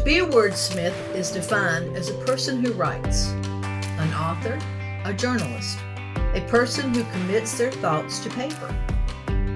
To 0.00 0.06
be 0.06 0.16
a 0.20 0.26
wordsmith 0.26 1.14
is 1.14 1.30
defined 1.30 1.94
as 1.94 2.08
a 2.08 2.14
person 2.24 2.64
who 2.64 2.72
writes, 2.72 3.32
an 3.98 4.14
author, 4.14 4.58
a 5.04 5.12
journalist, 5.12 5.78
a 6.32 6.42
person 6.48 6.94
who 6.94 7.04
commits 7.12 7.58
their 7.58 7.70
thoughts 7.70 8.18
to 8.20 8.30
paper. 8.30 8.74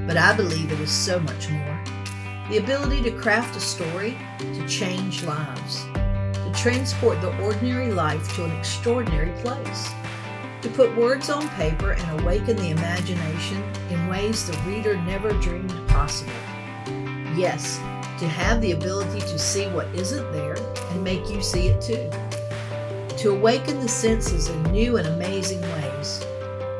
But 0.07 0.19
I 0.19 0.37
believe 0.37 0.71
it 0.71 0.81
is 0.81 0.91
so 0.91 1.19
much 1.19 1.49
more. 1.49 1.85
The 2.51 2.59
ability 2.59 3.01
to 3.05 3.13
craft 3.13 3.57
a 3.57 3.61
story 3.61 4.19
to 4.39 4.69
change 4.69 5.25
lives, 5.25 5.83
to 5.95 6.53
transport 6.55 7.23
the 7.23 7.35
ordinary 7.43 7.91
life 7.91 8.37
to 8.37 8.45
an 8.45 8.55
extraordinary 8.59 9.33
place, 9.41 9.89
to 10.61 10.69
put 10.69 10.95
words 10.95 11.31
on 11.31 11.49
paper 11.57 11.93
and 11.93 12.21
awaken 12.21 12.57
the 12.57 12.69
imagination 12.69 13.63
in 13.89 14.09
ways 14.09 14.47
the 14.47 14.59
reader 14.69 14.95
never 14.95 15.33
dreamed 15.41 15.73
possible. 15.89 16.35
Yes, 17.35 17.81
to 18.19 18.29
have 18.29 18.61
the 18.61 18.73
ability 18.73 19.21
to 19.21 19.39
see 19.39 19.67
what 19.69 19.87
isn't 19.95 20.31
there 20.33 20.57
and 20.91 21.05
make 21.05 21.29
you 21.29 21.43
see 21.43 21.69
it 21.69 21.81
too. 21.81 22.11
To 23.19 23.31
awaken 23.31 23.81
the 23.81 23.89
senses 23.89 24.49
in 24.49 24.63
new 24.65 24.97
and 24.99 25.09
amazing 25.09 25.61
ways. 25.61 26.25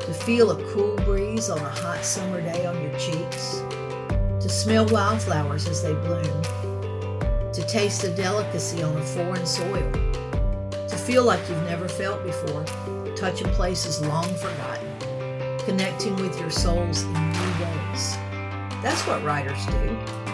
To 0.01 0.13
feel 0.13 0.51
a 0.51 0.73
cool 0.73 0.95
breeze 0.97 1.49
on 1.49 1.57
a 1.59 1.69
hot 1.69 2.05
summer 2.05 2.41
day 2.41 2.65
on 2.65 2.81
your 2.81 2.97
cheeks. 2.99 3.63
To 4.39 4.47
smell 4.47 4.85
wildflowers 4.87 5.67
as 5.67 5.81
they 5.81 5.93
bloom. 5.93 6.41
To 7.51 7.65
taste 7.67 8.03
a 8.03 8.09
delicacy 8.15 8.83
on 8.83 8.95
a 8.95 9.01
foreign 9.01 9.45
soil. 9.45 9.91
To 10.87 10.95
feel 10.95 11.23
like 11.23 11.39
you've 11.49 11.63
never 11.63 11.89
felt 11.89 12.23
before, 12.23 12.63
touching 13.15 13.47
places 13.49 14.05
long 14.05 14.33
forgotten. 14.35 14.87
Connecting 15.65 16.15
with 16.17 16.39
your 16.39 16.51
souls 16.51 17.03
in 17.03 17.31
new 17.31 17.65
ways. 17.65 18.15
That's 18.83 19.05
what 19.07 19.23
writers 19.23 19.65
do. 19.65 20.24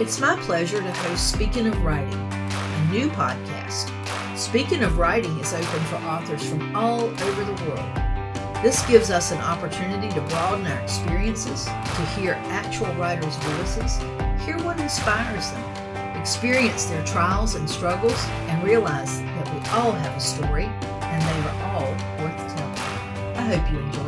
It's 0.00 0.20
my 0.20 0.36
pleasure 0.42 0.80
to 0.80 0.92
host 0.92 1.32
Speaking 1.32 1.66
of 1.66 1.82
Writing, 1.82 2.14
a 2.14 2.88
new 2.92 3.08
podcast. 3.08 3.90
Speaking 4.38 4.84
of 4.84 4.96
Writing 4.96 5.36
is 5.40 5.52
open 5.52 5.80
for 5.86 5.96
authors 5.96 6.48
from 6.48 6.76
all 6.76 7.06
over 7.06 7.44
the 7.44 7.64
world. 7.64 8.62
This 8.62 8.86
gives 8.86 9.10
us 9.10 9.32
an 9.32 9.38
opportunity 9.38 10.08
to 10.10 10.20
broaden 10.20 10.68
our 10.68 10.78
experiences, 10.78 11.64
to 11.64 12.06
hear 12.14 12.34
actual 12.46 12.94
writers' 12.94 13.34
voices, 13.38 13.98
hear 14.44 14.56
what 14.58 14.78
inspires 14.78 15.50
them, 15.50 16.16
experience 16.16 16.84
their 16.84 17.04
trials 17.04 17.56
and 17.56 17.68
struggles, 17.68 18.24
and 18.46 18.62
realize 18.62 19.20
that 19.20 19.52
we 19.52 19.58
all 19.70 19.90
have 19.90 20.16
a 20.16 20.20
story 20.20 20.66
and 20.66 21.22
they 21.22 21.48
are 21.48 21.72
all 21.72 21.90
worth 22.22 22.56
telling. 22.56 23.36
I 23.36 23.42
hope 23.56 23.72
you 23.72 23.80
enjoy 23.80 24.07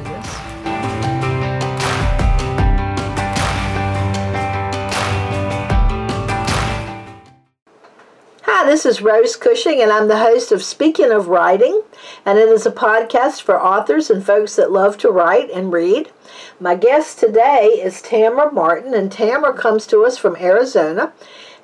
this 8.70 8.86
is 8.86 9.02
Rose 9.02 9.34
Cushing, 9.34 9.82
and 9.82 9.90
I'm 9.90 10.06
the 10.06 10.18
host 10.18 10.52
of 10.52 10.62
Speaking 10.62 11.10
of 11.10 11.26
Writing, 11.26 11.82
and 12.24 12.38
it 12.38 12.48
is 12.48 12.66
a 12.66 12.70
podcast 12.70 13.42
for 13.42 13.60
authors 13.60 14.10
and 14.10 14.24
folks 14.24 14.54
that 14.54 14.70
love 14.70 14.96
to 14.98 15.10
write 15.10 15.50
and 15.50 15.72
read. 15.72 16.12
My 16.60 16.76
guest 16.76 17.18
today 17.18 17.64
is 17.64 18.00
Tamara 18.00 18.52
Martin, 18.52 18.94
and 18.94 19.10
Tamara 19.10 19.54
comes 19.54 19.88
to 19.88 20.04
us 20.04 20.18
from 20.18 20.36
Arizona, 20.36 21.12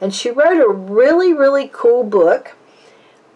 and 0.00 0.12
she 0.12 0.32
wrote 0.32 0.60
a 0.60 0.68
really, 0.68 1.32
really 1.32 1.70
cool 1.72 2.02
book 2.02 2.56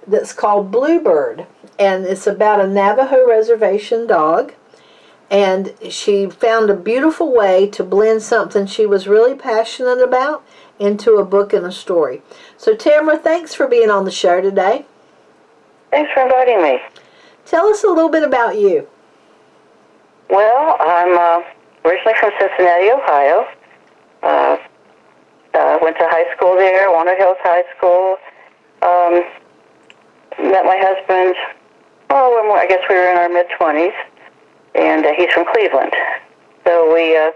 that's 0.05 0.33
called 0.33 0.73
Bluebird, 0.73 1.47
and 1.79 2.05
it's 2.05 2.27
about 2.27 2.61
a 2.61 2.67
Navajo 2.67 3.25
reservation 3.25 4.05
dog. 4.05 4.53
And 5.31 5.75
she 5.89 6.29
found 6.29 6.71
a 6.71 6.75
beautiful 6.75 7.33
way 7.33 7.69
to 7.69 7.85
blend 7.85 8.25
something 8.25 8.67
she 8.67 8.85
was 8.85 9.07
really 9.07 9.37
passionate 9.37 10.03
about 10.03 10.45
into 10.81 11.17
a 11.17 11.25
book 11.25 11.53
and 11.53 11.65
a 11.67 11.71
story. 11.71 12.23
So, 12.57 12.75
Tamara, 12.75 13.19
thanks 13.19 13.55
for 13.55 13.69
being 13.69 13.91
on 13.91 14.05
the 14.05 14.11
show 14.11 14.41
today. 14.41 14.87
Thanks 15.91 16.11
for 16.13 16.23
inviting 16.23 16.63
me. 16.63 16.81
Tell 17.45 17.67
us 17.67 17.85
a 17.85 17.89
little 17.89 18.09
bit 18.09 18.23
about 18.23 18.59
you. 18.59 18.89
Well, 20.31 20.77
I'm 20.81 21.17
uh, 21.17 21.45
originally 21.85 22.19
from 22.19 22.31
Cincinnati, 22.39 22.91
Ohio. 22.91 23.47
Uh, 24.23 24.57
uh, 25.55 25.79
went 25.83 25.99
to 25.99 26.07
high 26.09 26.33
school 26.37 26.55
there, 26.57 26.91
Walnut 26.91 27.19
Hills 27.19 27.37
High 27.41 27.65
School. 27.77 28.17
Um, 28.83 29.25
met 30.51 30.65
my 30.65 30.79
husband. 30.79 31.35
Oh, 32.11 32.57
I 32.57 32.67
guess 32.67 32.81
we 32.89 32.95
were 32.95 33.11
in 33.11 33.17
our 33.17 33.29
mid 33.29 33.47
twenties, 33.59 33.93
and 34.75 35.05
uh, 35.05 35.13
he's 35.17 35.33
from 35.33 35.45
Cleveland. 35.53 35.93
So 36.65 36.93
we 36.95 37.17
uh, 37.17 37.33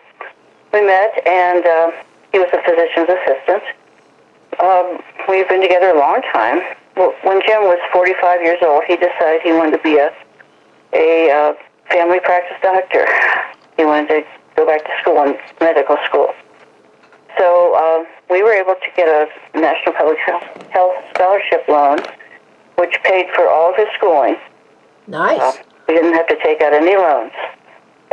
we 0.72 0.86
met, 0.86 1.26
and 1.26 1.66
uh, 1.66 1.90
he 2.34 2.40
was 2.40 2.50
a 2.50 2.60
physician's 2.66 3.06
assistant. 3.06 3.62
Um, 4.58 4.98
we've 5.28 5.48
been 5.48 5.62
together 5.62 5.90
a 5.90 5.98
long 5.98 6.20
time. 6.32 6.58
When 6.96 7.40
Jim 7.46 7.62
was 7.62 7.78
45 7.92 8.42
years 8.42 8.58
old, 8.60 8.82
he 8.88 8.96
decided 8.96 9.42
he 9.42 9.52
wanted 9.52 9.78
to 9.78 9.82
be 9.84 9.98
a 9.98 10.10
a 10.94 11.30
uh, 11.30 11.52
family 11.90 12.18
practice 12.18 12.56
doctor. 12.60 13.06
He 13.76 13.84
wanted 13.84 14.08
to 14.08 14.24
go 14.56 14.66
back 14.66 14.84
to 14.84 14.90
school 15.00 15.22
in 15.22 15.36
medical 15.60 15.96
school. 16.06 16.32
So 17.38 17.74
uh, 17.74 18.04
we 18.30 18.42
were 18.42 18.52
able 18.52 18.74
to 18.74 18.90
get 18.96 19.08
a 19.08 19.26
National 19.58 19.94
Public 19.94 20.18
Health 20.18 20.44
Health 20.70 20.94
Scholarship 21.14 21.68
loan, 21.68 21.98
which 22.78 22.94
paid 23.04 23.26
for 23.34 23.48
all 23.48 23.70
of 23.70 23.76
his 23.76 23.88
schooling. 23.96 24.36
Nice. 25.06 25.58
We 25.88 25.94
didn't 25.94 26.14
have 26.14 26.26
to 26.28 26.38
take 26.42 26.62
out 26.62 26.72
any 26.72 26.96
loans. 26.96 27.32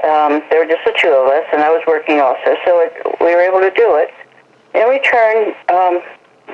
Um, 0.04 0.42
there 0.50 0.66
were 0.66 0.70
just 0.70 0.82
the 0.86 0.94
two 0.98 1.14
of 1.14 1.30
us, 1.30 1.46
and 1.54 1.62
I 1.62 1.70
was 1.70 1.84
working 1.86 2.20
also, 2.20 2.58
so 2.66 2.82
it, 2.82 2.94
we 3.22 3.36
were 3.36 3.42
able 3.42 3.62
to 3.62 3.70
do 3.70 4.02
it. 4.02 4.10
In 4.74 4.90
return, 4.90 5.54
um, 5.70 6.02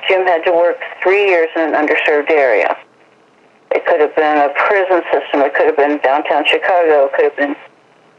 Jim 0.08 0.28
had 0.28 0.44
to 0.44 0.52
work 0.52 0.78
three 1.02 1.28
years 1.28 1.48
in 1.56 1.62
an 1.62 1.74
underserved 1.74 2.30
area. 2.30 2.76
It 3.72 3.86
could 3.86 4.02
have 4.02 4.16
been 4.16 4.38
a 4.38 4.52
prison 4.56 5.02
system. 5.12 5.42
It 5.42 5.54
could 5.56 5.68
have 5.68 5.78
been 5.78 6.00
downtown 6.00 6.44
Chicago. 6.46 7.08
It 7.08 7.14
could 7.16 7.26
have 7.32 7.38
been 7.38 7.56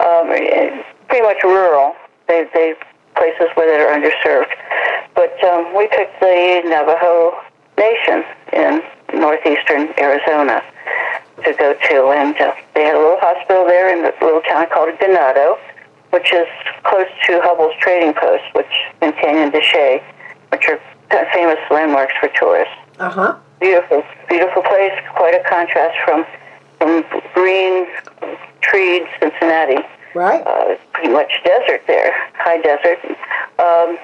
um, 0.00 0.33
eh, 0.33 0.83
pretty 1.09 1.25
much 1.27 1.43
rural. 1.43 1.94
They, 2.27 2.49
they 2.55 2.75
places 3.17 3.49
where 3.55 3.67
they 3.67 3.83
are 3.83 3.93
underserved. 3.93 4.55
But 5.15 5.37
um, 5.44 5.77
we 5.77 5.88
picked 5.88 6.21
the 6.21 6.62
Navajo 6.65 7.37
Nation 7.77 8.25
in 8.53 8.83
northeastern 9.19 9.93
Arizona 9.99 10.62
to 11.44 11.53
go 11.54 11.75
to, 11.75 12.09
and 12.10 12.37
uh, 12.41 12.53
they 12.75 12.84
had 12.84 12.94
a 12.94 12.99
little 12.99 13.19
hospital 13.21 13.65
there 13.66 13.88
in 13.97 14.04
a 14.04 14.12
little 14.25 14.41
town 14.43 14.66
called 14.72 14.91
Ganado, 14.99 15.56
which 16.10 16.32
is 16.32 16.47
close 16.84 17.06
to 17.26 17.41
Hubbell's 17.43 17.75
Trading 17.81 18.15
Post, 18.15 18.44
which 18.54 18.72
in 19.03 19.12
Canyon 19.12 19.50
de 19.50 19.60
Chelly, 19.60 20.03
which 20.50 20.66
are 20.69 20.81
famous 21.32 21.59
landmarks 21.71 22.12
for 22.21 22.28
tourists 22.28 22.75
Uh 22.99 23.09
huh. 23.10 23.37
beautiful, 23.60 24.03
beautiful 24.28 24.62
place. 24.62 24.93
Quite 25.16 25.34
a 25.34 25.43
contrast 25.49 25.97
from 26.04 26.25
from 26.78 27.04
green, 27.34 27.87
treed 28.60 29.03
Cincinnati. 29.20 29.78
Right. 30.15 30.43
Uh, 30.47 30.76
pretty 30.93 31.10
much 31.12 31.31
desert 31.44 31.82
there, 31.87 32.12
high 32.34 32.59
desert. 32.59 32.99
Um, 33.59 33.99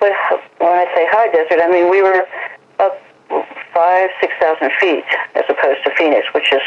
but 0.00 0.12
when 0.58 0.72
I 0.72 0.84
say 0.94 1.06
high 1.10 1.28
desert, 1.32 1.60
I 1.62 1.68
mean 1.70 1.88
we 1.90 2.02
were 2.02 2.26
up 2.78 2.98
five, 3.74 4.10
six 4.20 4.32
thousand 4.40 4.70
feet 4.80 5.04
as 5.34 5.44
opposed 5.48 5.84
to 5.84 5.90
Phoenix, 5.96 6.26
which 6.34 6.52
is 6.52 6.60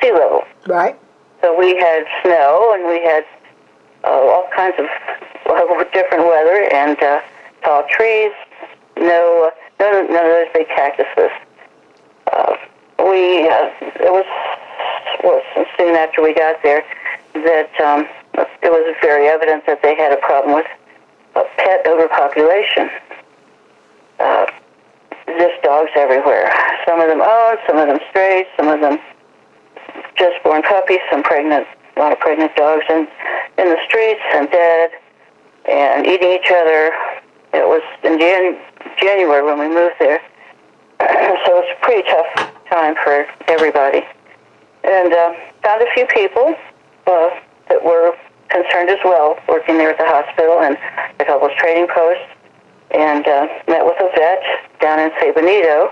sea 0.00 0.12
level. 0.12 0.44
Right. 0.66 0.98
So 1.40 1.56
we 1.58 1.76
had 1.76 2.04
snow 2.22 2.72
and 2.74 2.86
we 2.86 3.02
had 3.04 3.24
uh, 4.04 4.08
all 4.10 4.48
kinds 4.54 4.76
of 4.78 4.86
uh, 5.46 5.84
different 5.92 6.26
weather 6.26 6.68
and 6.72 7.00
uh, 7.02 7.20
tall 7.64 7.84
trees. 7.90 8.32
No, 8.96 9.50
uh, 9.50 9.82
none, 9.82 10.04
of- 10.04 10.10
none 10.10 10.24
of 10.26 10.32
those 10.32 10.48
big 10.54 10.68
cactuses. 10.68 11.30
Uh, 12.32 12.56
we 12.98 13.48
uh, 13.48 13.70
it 13.98 14.12
was 14.12 14.24
well, 15.24 15.42
soon 15.76 15.96
after 15.96 16.22
we 16.22 16.34
got 16.34 16.62
there 16.62 16.84
that 17.34 17.80
um, 17.80 18.06
it 18.62 18.70
was 18.70 18.94
very 19.02 19.26
evident 19.28 19.66
that 19.66 19.82
they 19.82 19.96
had 19.96 20.12
a 20.12 20.16
problem 20.18 20.54
with 20.54 20.66
uh, 21.34 21.42
pet 21.56 21.86
overpopulation. 21.86 22.90
Uh, 24.20 24.46
just 25.42 25.60
dogs 25.62 25.90
everywhere. 25.96 26.46
Some 26.86 27.00
of 27.00 27.08
them 27.08 27.20
owned, 27.20 27.58
some 27.66 27.76
of 27.78 27.88
them 27.88 27.98
stray, 28.10 28.46
some 28.56 28.68
of 28.68 28.80
them 28.80 28.98
just 30.16 30.38
born 30.44 30.62
puppies, 30.62 31.02
some 31.10 31.22
pregnant, 31.22 31.66
a 31.96 32.00
lot 32.00 32.12
of 32.12 32.20
pregnant 32.20 32.54
dogs 32.54 32.84
in 32.88 33.08
in 33.58 33.66
the 33.68 33.78
streets 33.88 34.22
and 34.34 34.48
dead 34.50 34.90
and 35.68 36.06
eating 36.06 36.30
each 36.30 36.50
other. 36.50 36.92
It 37.52 37.66
was 37.66 37.82
in 38.04 38.18
Jan- 38.18 38.58
January 39.00 39.42
when 39.42 39.58
we 39.58 39.68
moved 39.68 39.96
there, 39.98 40.20
so 41.00 41.50
it's 41.58 41.74
a 41.74 41.84
pretty 41.84 42.08
tough 42.08 42.52
time 42.70 42.94
for 43.02 43.26
everybody. 43.48 44.02
And 44.84 45.12
uh, 45.12 45.34
found 45.62 45.82
a 45.82 45.86
few 45.94 46.06
people 46.06 46.54
uh, 47.06 47.30
that 47.68 47.82
were 47.84 48.14
concerned 48.48 48.90
as 48.90 48.98
well, 49.04 49.36
working 49.48 49.76
there 49.76 49.90
at 49.90 49.98
the 49.98 50.06
hospital 50.06 50.60
and 50.60 50.76
at 51.20 51.26
Hubbell's 51.26 51.52
Trading 51.58 51.88
Post, 51.88 52.20
and 52.92 53.26
uh, 53.26 53.48
met 53.68 53.84
with 53.84 53.96
a 54.00 54.10
vet 54.16 54.42
down 54.80 55.00
in 55.00 55.10
San 55.20 55.34
Benito, 55.34 55.90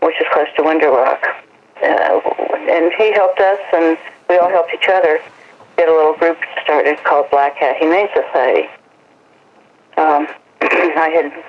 which 0.00 0.16
is 0.20 0.26
close 0.32 0.48
to 0.56 0.62
Window 0.64 0.94
Rock. 0.94 1.22
Uh, 1.82 2.20
and 2.70 2.92
he 2.96 3.12
helped 3.12 3.40
us, 3.40 3.58
and 3.72 3.98
we 4.28 4.38
all 4.38 4.48
helped 4.48 4.72
each 4.72 4.88
other 4.88 5.20
get 5.76 5.88
a 5.88 5.92
little 5.92 6.14
group 6.14 6.38
started 6.62 6.96
called 7.04 7.26
Blackhat 7.30 7.76
Humane 7.78 8.08
Society. 8.14 8.68
Um, 9.96 10.28
I 10.62 11.10
had 11.10 11.44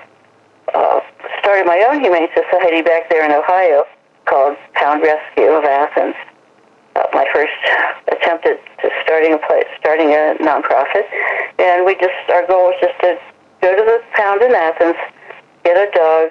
uh, 0.74 1.00
started 1.38 1.66
my 1.66 1.86
own 1.88 2.00
humane 2.00 2.28
society 2.34 2.82
back 2.82 3.08
there 3.08 3.24
in 3.24 3.32
Ohio 3.32 3.84
called 4.26 4.56
Pound 4.74 5.02
Rescue 5.02 5.50
of 5.50 5.64
Athens. 5.64 6.14
Uh, 6.96 7.04
my 7.12 7.26
first 7.32 7.52
attempt 8.08 8.46
at 8.46 8.58
starting 9.04 9.32
a 9.32 9.38
place, 9.38 9.66
starting 9.78 10.08
a 10.10 10.34
nonprofit, 10.40 11.06
and 11.58 11.84
we 11.84 11.94
just 11.94 12.14
our 12.32 12.46
goal 12.46 12.66
was 12.66 12.76
just 12.80 12.98
to 13.00 13.18
go 13.66 13.74
to 13.74 13.82
the 13.82 13.98
pound 14.14 14.42
in 14.42 14.54
Athens, 14.54 14.96
get 15.64 15.76
a 15.76 15.90
dog, 15.90 16.30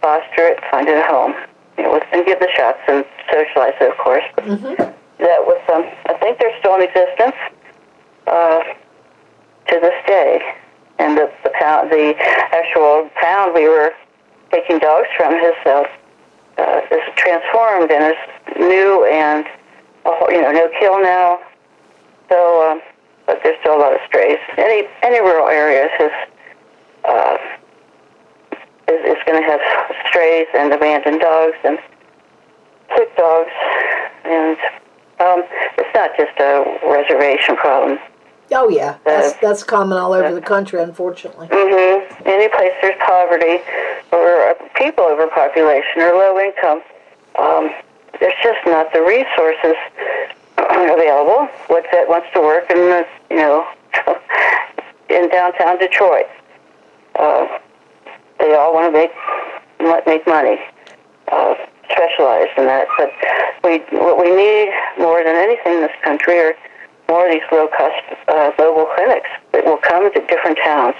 foster 0.00 0.48
it, 0.48 0.58
find 0.70 0.88
it 0.88 0.96
a 0.96 1.06
home, 1.06 1.34
you 1.76 1.84
know, 1.84 2.00
and 2.12 2.24
give 2.24 2.40
the 2.40 2.48
shots 2.56 2.80
and 2.88 3.04
socialize 3.30 3.74
it, 3.80 3.90
of 3.90 3.98
course. 3.98 4.24
Mm-hmm. 4.38 4.80
That 5.20 5.44
was, 5.44 5.60
um, 5.68 5.84
I 6.06 6.16
think 6.18 6.38
they're 6.38 6.56
still 6.58 6.76
in 6.76 6.82
existence 6.82 7.36
uh, 8.26 8.60
to 9.68 9.80
this 9.80 9.98
day. 10.06 10.40
And 10.98 11.18
the, 11.18 11.30
the 11.44 11.52
pound, 11.60 11.90
the 11.90 12.14
actual 12.18 13.10
pound 13.20 13.54
we 13.54 13.68
were 13.68 13.92
taking 14.50 14.78
dogs 14.78 15.08
from 15.16 15.32
has 15.32 15.54
uh, 15.66 15.84
uh, 16.58 16.80
is 16.90 17.00
transformed 17.16 17.90
and 17.90 18.12
is 18.12 18.58
new 18.58 19.06
and 19.06 19.46
uh, 20.04 20.12
you 20.28 20.42
know 20.42 20.52
no 20.52 20.68
kill 20.78 21.00
now. 21.00 21.40
So, 22.28 22.70
um, 22.70 22.82
but 23.24 23.40
there's 23.42 23.58
still 23.60 23.76
a 23.76 23.80
lot 23.80 23.94
of 23.94 24.00
strays. 24.06 24.36
Any 24.58 24.88
any 25.02 25.20
rural 25.20 25.48
areas 25.48 25.88
is 26.00 26.12
uh, 27.04 27.36
is, 28.88 29.16
is 29.16 29.22
going 29.26 29.40
to 29.42 29.48
have 29.48 29.60
strays 30.08 30.46
and 30.54 30.72
abandoned 30.72 31.20
dogs 31.20 31.56
and 31.64 31.78
sick 32.96 33.16
dogs, 33.16 33.50
and 34.24 34.56
um, 35.20 35.44
it's 35.78 35.94
not 35.94 36.10
just 36.16 36.38
a 36.40 36.78
reservation 36.88 37.56
problem. 37.56 37.98
Oh 38.52 38.68
yeah, 38.68 38.98
that's 39.04 39.34
that's 39.34 39.62
common 39.62 39.96
all 39.96 40.12
over 40.12 40.34
the 40.34 40.40
country, 40.40 40.82
unfortunately. 40.82 41.46
Mm-hmm. 41.48 42.26
Any 42.26 42.48
place 42.48 42.72
there's 42.82 42.98
poverty 42.98 43.62
or 44.10 44.56
people 44.74 45.04
overpopulation 45.04 46.02
or 46.02 46.12
low 46.14 46.38
income, 46.40 46.82
um, 47.38 47.70
there's 48.18 48.34
just 48.42 48.58
not 48.66 48.92
the 48.92 49.02
resources 49.02 49.76
available. 50.58 51.46
What 51.68 51.84
vet 51.92 52.08
wants 52.08 52.26
to 52.34 52.40
work 52.40 52.68
in 52.70 52.76
the, 52.76 53.06
you 53.30 53.36
know 53.36 53.66
in 55.10 55.28
downtown 55.28 55.78
Detroit? 55.78 56.26
Uh, 57.16 57.46
they 58.38 58.54
all 58.54 58.72
want 58.72 58.92
to 58.92 58.98
make 58.98 59.10
make 60.06 60.26
money, 60.26 60.58
uh, 61.32 61.54
specialized 61.90 62.50
in 62.56 62.66
that. 62.66 62.86
But 62.98 63.10
we 63.64 63.78
what 63.98 64.18
we 64.18 64.34
need 64.34 64.72
more 64.98 65.22
than 65.24 65.34
anything 65.36 65.74
in 65.74 65.80
this 65.80 65.96
country 66.02 66.38
are 66.38 66.54
more 67.08 67.26
of 67.26 67.32
these 67.32 67.42
low-cost 67.50 68.02
uh, 68.28 68.52
mobile 68.58 68.86
clinics 68.94 69.28
that 69.52 69.64
will 69.64 69.78
come 69.78 70.12
to 70.12 70.20
different 70.26 70.58
towns 70.62 70.94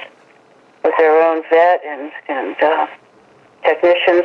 with 0.83 0.93
their 0.99 1.23
own 1.23 1.43
vet 1.51 1.81
and, 1.87 2.11
and 2.29 2.57
uh, 2.61 2.87
technicians 3.63 4.25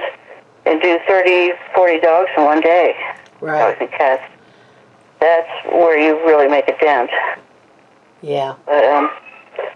and 0.66 0.82
do 0.82 0.98
30, 1.08 1.52
40 1.76 2.00
dogs 2.00 2.30
in 2.38 2.44
one 2.44 2.62
day. 2.62 2.96
Right. 3.40 3.60
Dogs 3.60 3.78
and 3.82 3.92
cats. 3.92 4.24
That's 5.20 5.50
where 5.66 6.00
you 6.00 6.16
really 6.26 6.48
make 6.48 6.68
a 6.68 6.78
dent. 6.80 7.12
Yeah. 8.22 8.56
But, 8.66 8.84
um, 8.86 9.12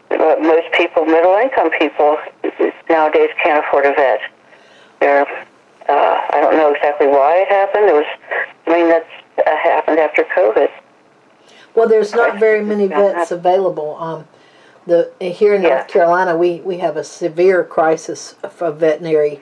but 0.10 0.42
most 0.42 0.72
people, 0.74 1.06
middle-income 1.06 1.72
people, 1.80 2.18
nowadays 2.90 3.30
can't 3.44 3.66
afford 3.66 3.86
a 3.86 3.94
vet. 3.94 4.20
They're, 5.00 5.28
uh, 5.88 6.22
I 6.30 6.40
don't 6.42 6.56
know 6.56 6.74
exactly 6.74 7.08
why 7.08 7.38
it 7.38 7.48
happened. 7.50 7.86
It 7.86 7.94
was, 7.94 8.06
I 8.68 8.74
mean, 8.74 8.90
that's 8.90 9.10
uh, 9.46 9.56
happened 9.58 10.00
after 10.00 10.24
COVID. 10.36 10.70
Well, 11.76 11.88
there's 11.88 12.14
not 12.14 12.40
very 12.40 12.64
many 12.64 12.88
vets 12.88 13.32
available. 13.32 13.96
Um, 13.98 14.28
the 14.86 15.12
here 15.20 15.54
in 15.54 15.62
Yeah. 15.62 15.70
North 15.70 15.88
Carolina, 15.88 16.36
we 16.36 16.62
we 16.62 16.80
have 16.80 16.98
a 16.98 17.04
severe 17.04 17.64
crisis 17.64 18.36
for 18.50 18.72
veterinary 18.72 19.42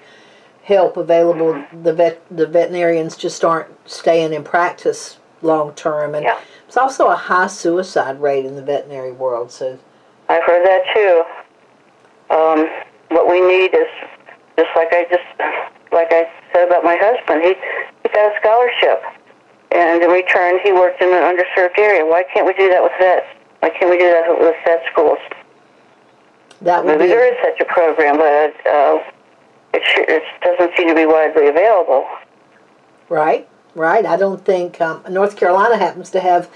help 0.63 0.97
available. 0.97 1.53
Mm-hmm. 1.53 1.83
The 1.83 1.93
vet 1.93 2.21
the 2.29 2.45
veterinarians 2.45 3.15
just 3.15 3.43
aren't 3.45 3.69
staying 3.89 4.33
in 4.33 4.43
practice 4.43 5.17
long 5.41 5.73
term, 5.73 6.13
and 6.15 6.25
Yeah. 6.25 6.37
it's 6.67 6.77
also 6.77 7.07
a 7.07 7.15
high 7.15 7.47
suicide 7.47 8.21
rate 8.21 8.45
in 8.45 8.55
the 8.55 8.61
veterinary 8.61 9.11
world. 9.13 9.51
So 9.51 9.79
I've 10.29 10.43
heard 10.43 10.65
that 10.65 10.83
too. 10.93 11.23
Um, 12.29 12.67
what 13.09 13.29
we 13.29 13.39
need 13.39 13.73
is 13.73 13.87
just 14.57 14.69
like 14.75 14.89
I 14.91 15.05
just 15.09 15.23
like 15.91 16.07
I 16.11 16.29
said 16.53 16.67
about 16.67 16.83
my 16.83 16.97
husband. 16.99 17.43
He 17.43 17.55
he 18.03 18.09
got 18.13 18.33
a 18.33 18.39
scholarship, 18.39 19.01
and 19.71 20.03
in 20.03 20.09
return, 20.09 20.59
he 20.63 20.71
worked 20.73 21.01
in 21.01 21.09
an 21.09 21.23
underserved 21.23 21.77
area. 21.77 22.05
Why 22.05 22.23
can't 22.33 22.45
we 22.45 22.53
do 22.53 22.69
that 22.69 22.83
with 22.83 22.91
vets? 22.99 23.25
Why 23.59 23.69
can't 23.69 23.89
we 23.89 23.97
do 23.97 24.09
that 24.09 24.39
with 24.39 24.55
vet 24.65 24.83
schools? 24.91 25.19
that 26.61 26.83
would 26.83 26.97
Maybe 26.97 27.03
be 27.03 27.09
there 27.09 27.31
is 27.31 27.37
such 27.43 27.59
a 27.61 27.65
program, 27.65 28.17
but 28.17 28.53
uh, 28.67 28.99
it, 29.73 29.83
sure, 29.85 30.05
it 30.07 30.23
doesn't 30.41 30.75
seem 30.75 30.87
to 30.87 30.95
be 30.95 31.05
widely 31.05 31.47
available. 31.47 32.05
right. 33.09 33.47
Right. 33.75 34.07
I 34.07 34.17
don't 34.17 34.43
think 34.43 34.81
um, 34.81 35.03
North 35.07 35.35
Carolina 35.37 35.77
happens 35.77 36.09
to 36.09 36.19
have 36.19 36.49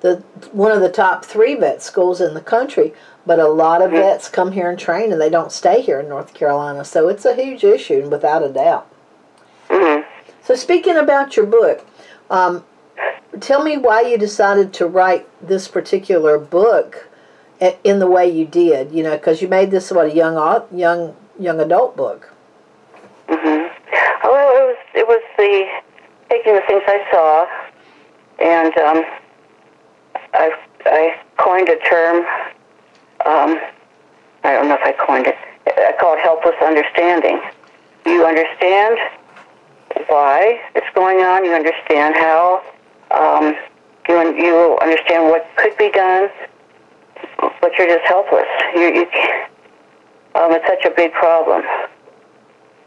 the 0.00 0.18
one 0.52 0.70
of 0.70 0.80
the 0.80 0.88
top 0.88 1.24
three 1.24 1.56
vet 1.56 1.82
schools 1.82 2.20
in 2.20 2.34
the 2.34 2.40
country, 2.40 2.92
but 3.28 3.38
a 3.38 3.46
lot 3.46 3.82
of 3.82 3.90
Mhm. 3.90 3.96
vets 4.00 4.26
come 4.26 4.52
here 4.52 4.70
and 4.70 4.78
train, 4.78 5.12
and 5.12 5.20
they 5.20 5.28
don't 5.28 5.52
stay 5.52 5.82
here 5.82 6.00
in 6.00 6.08
North 6.08 6.32
Carolina. 6.32 6.82
So 6.82 7.08
it's 7.08 7.26
a 7.26 7.34
huge 7.34 7.62
issue, 7.62 8.08
without 8.08 8.42
a 8.42 8.48
doubt. 8.48 8.86
hmm 9.70 10.00
So 10.42 10.54
speaking 10.54 10.96
about 10.96 11.36
your 11.36 11.44
book, 11.44 11.84
um, 12.30 12.64
tell 13.38 13.62
me 13.62 13.76
why 13.76 14.00
you 14.00 14.16
decided 14.16 14.72
to 14.72 14.86
write 14.86 15.26
this 15.46 15.68
particular 15.68 16.38
book 16.38 17.06
in 17.84 17.98
the 17.98 18.06
way 18.06 18.26
you 18.26 18.46
did. 18.46 18.92
You 18.92 19.02
know, 19.02 19.12
because 19.12 19.42
you 19.42 19.48
made 19.48 19.70
this 19.70 19.90
what 19.90 20.06
a 20.06 20.14
young 20.14 20.36
young 20.72 21.14
young 21.38 21.60
adult 21.60 21.96
book. 21.96 22.30
hmm 23.28 23.66
Oh, 24.24 24.32
well, 24.32 24.56
it 24.56 24.66
was 24.66 24.76
it 24.94 25.06
was 25.06 25.22
the 25.36 25.68
taking 26.30 26.54
the 26.54 26.62
things 26.62 26.82
I 26.86 27.06
saw, 27.12 27.46
and 28.38 28.72
um, 28.78 29.04
I 30.32 30.46
I 30.86 31.20
coined 31.36 31.68
a 31.68 31.76
term. 31.80 32.24
Um, 33.26 33.58
I 34.44 34.52
don't 34.52 34.68
know 34.68 34.74
if 34.74 34.84
I 34.84 34.92
coined 34.92 35.26
it. 35.26 35.36
I 35.66 35.92
call 36.00 36.14
it 36.14 36.20
helpless 36.20 36.54
understanding. 36.62 37.40
You 38.06 38.24
understand 38.24 38.98
why 40.06 40.60
it's 40.74 40.86
going 40.94 41.18
on. 41.20 41.44
You 41.44 41.52
understand 41.52 42.14
how. 42.14 42.62
Um, 43.10 43.54
you 44.08 44.14
you 44.36 44.78
understand 44.80 45.28
what 45.30 45.46
could 45.56 45.76
be 45.76 45.90
done, 45.90 46.28
but 47.60 47.72
you're 47.76 47.88
just 47.88 48.06
helpless. 48.06 48.46
You 48.74 48.82
you. 48.94 49.06
can't- 49.06 49.50
Um, 50.34 50.52
it's 50.52 50.66
such 50.66 50.84
a 50.84 50.90
big 50.94 51.12
problem. 51.12 51.62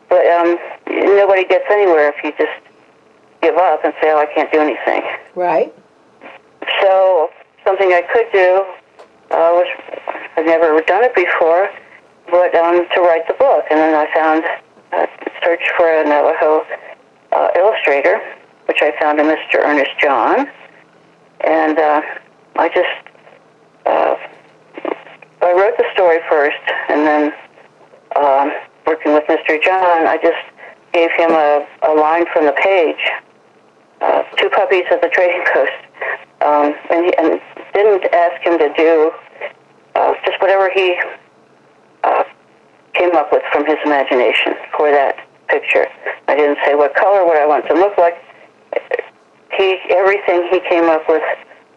But 0.10 0.26
um, 0.28 0.58
nobody 0.88 1.44
gets 1.44 1.66
anywhere 1.70 2.10
if 2.16 2.24
you 2.24 2.32
just 2.38 2.58
give 3.42 3.58
up 3.58 3.84
and 3.84 3.94
say, 4.02 4.12
"Oh, 4.12 4.20
I 4.20 4.26
can't 4.34 4.52
do 4.52 4.60
anything." 4.62 5.02
Right. 5.36 5.74
So 6.82 7.30
something 7.66 7.92
I 7.92 8.02
could 8.14 8.28
do 8.32 8.64
uh, 9.32 9.50
was 9.58 9.68
I've 10.38 10.46
never 10.46 10.80
done 10.82 11.04
it 11.04 11.16
before, 11.16 11.70
but 12.30 12.56
um, 12.56 12.88
to 12.96 13.02
write 13.02 13.28
the 13.28 13.34
book, 13.34 13.66
and 13.70 13.80
then 13.80 13.96
I 13.96 14.14
found 14.14 14.44
uh, 14.94 15.06
searched 15.44 15.70
for 15.78 15.88
a 15.88 16.04
Navajo 16.04 16.66
uh, 17.32 17.50
illustrator, 17.56 18.22
which 18.66 18.82
I 18.82 18.94
found 19.00 19.20
in 19.20 19.26
Mr. 19.28 19.60
Ernest 19.60 19.92
John, 20.00 20.48
and 21.42 21.78
uh, 21.78 22.02
I 22.58 22.70
just 22.70 23.12
uh, 23.86 24.16
I 25.42 25.54
wrote 25.54 25.78
the 25.78 25.86
story 25.94 26.20
first, 26.30 26.62
and 26.90 27.06
then 27.06 27.34
um, 28.16 28.52
working 28.86 29.14
with 29.14 29.26
Mr. 29.26 29.62
John, 29.62 30.08
I 30.08 30.18
just 30.22 30.38
gave 30.94 31.10
him 31.18 31.32
a, 31.32 31.66
a 31.84 31.94
line 31.94 32.26
from 32.34 32.46
the 32.46 32.54
page 32.54 33.02
uh, 34.02 34.24
two 34.38 34.50
puppies 34.50 34.84
at 34.92 35.02
the 35.02 35.10
trading 35.10 35.44
post, 35.54 35.72
um, 36.42 36.76
and, 36.90 37.06
he, 37.06 37.18
and 37.18 37.42
didn't 37.74 38.14
ask 38.14 38.42
him 38.46 38.58
to 38.60 38.74
do 38.76 39.12
uh, 39.96 40.14
just 40.26 40.40
whatever 40.42 40.70
he 40.74 40.96
uh, 42.04 42.24
came 42.94 43.16
up 43.16 43.32
with 43.32 43.42
from 43.52 43.66
his 43.66 43.78
imagination 43.86 44.54
for 44.76 44.92
that 44.92 45.16
picture. 45.48 45.88
I 46.28 46.36
didn't 46.36 46.58
say 46.66 46.76
what 46.76 46.96
color, 46.96 47.26
what 47.26 47.38
I 47.38 47.46
want 47.46 47.68
to 47.68 47.74
look 47.74 47.98
like. 47.98 48.16
He 49.58 49.78
everything 49.90 50.48
he 50.50 50.60
came 50.70 50.86
up 50.86 51.04
with, 51.10 51.24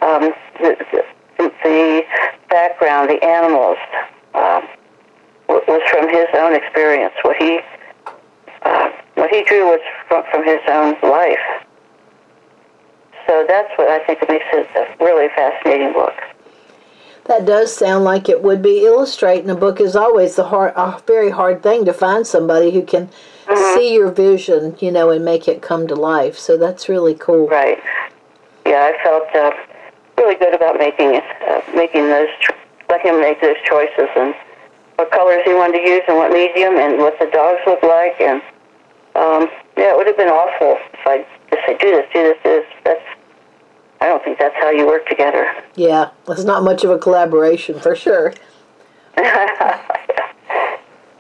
um, 0.01 0.33
the, 0.61 1.03
the, 1.39 2.03
background, 2.49 3.11
the 3.11 3.23
animals, 3.25 3.77
um, 4.35 4.63
was 5.49 5.83
from 5.91 6.09
his 6.09 6.27
own 6.39 6.55
experience. 6.55 7.13
What 7.23 7.37
he 7.37 7.59
uh, 8.63 8.91
what 9.15 9.31
he 9.31 9.43
drew 9.43 9.67
was 9.67 9.81
from, 10.09 10.23
from 10.31 10.45
his 10.45 10.61
own 10.69 10.95
life. 11.03 11.65
So 13.27 13.45
that's 13.49 13.71
what 13.77 13.89
I 13.89 14.05
think 14.07 14.21
makes 14.29 14.45
it 14.53 14.69
a 14.77 15.05
really 15.05 15.29
fascinating 15.35 15.93
book. 15.93 16.15
That 17.27 17.47
does 17.47 17.75
sound 17.75 18.05
like 18.05 18.29
it 18.29 18.43
would 18.43 18.61
be. 18.61 18.85
Illustrating 18.85 19.49
a 19.49 19.55
book 19.55 19.81
is 19.81 19.97
always 19.97 20.37
the 20.37 20.45
hard, 20.45 20.75
a 20.77 21.01
very 21.07 21.31
hard 21.31 21.63
thing 21.63 21.85
to 21.87 21.93
find 21.93 22.27
somebody 22.27 22.71
who 22.71 22.83
can 22.83 23.09
see 23.75 23.95
your 23.95 24.11
vision, 24.11 24.77
you 24.79 24.91
know, 24.91 25.11
and 25.11 25.25
make 25.25 25.49
it 25.49 25.63
come 25.63 25.87
to 25.87 25.95
life. 25.95 26.39
So 26.39 26.57
that's 26.57 26.89
really 26.89 27.15
cool. 27.15 27.49
Right. 27.49 27.83
Yeah, 28.67 28.93
I 28.93 29.03
felt 29.03 29.35
uh, 29.35 29.53
really 30.19 30.35
good 30.35 30.55
about 30.55 30.79
making 30.79 31.15
it, 31.15 31.25
uh, 31.49 31.63
making 31.75 32.09
those, 32.09 32.29
cho- 32.41 32.55
let 32.91 33.01
him 33.01 33.21
make 33.21 33.41
those 33.41 33.57
choices, 33.65 34.09
and 34.17 34.35
what 34.97 35.11
colors 35.11 35.43
he 35.45 35.55
wanted 35.55 35.83
to 35.83 35.89
use 35.89 36.03
and 36.09 36.17
what 36.17 36.31
medium 36.31 36.77
and 36.77 36.99
what 36.99 37.19
the 37.19 37.27
dogs 37.27 37.61
look 37.67 37.83
like. 37.83 38.21
And 38.21 38.43
um, 39.17 39.49
yeah, 39.77 39.93
it 39.93 39.97
would 39.97 40.07
have 40.07 40.17
been 40.17 40.29
awful 40.29 40.79
if 40.93 41.07
I 41.07 41.27
just 41.51 41.67
say, 41.67 41.77
do 41.79 41.91
this, 41.91 42.07
do 42.13 42.23
this, 42.23 42.37
do 42.45 42.51
this. 42.51 42.67
That's, 42.85 43.14
I 44.05 44.09
don't 44.09 44.23
think 44.23 44.39
that's 44.39 44.55
how 44.57 44.69
you 44.69 44.87
work 44.87 45.07
together. 45.09 45.51
Yeah, 45.77 46.11
it's 46.29 46.45
not 46.45 46.63
much 46.63 46.85
of 46.85 46.91
a 46.91 46.99
collaboration 46.99 47.81
for 47.81 47.97
sure. 47.97 48.35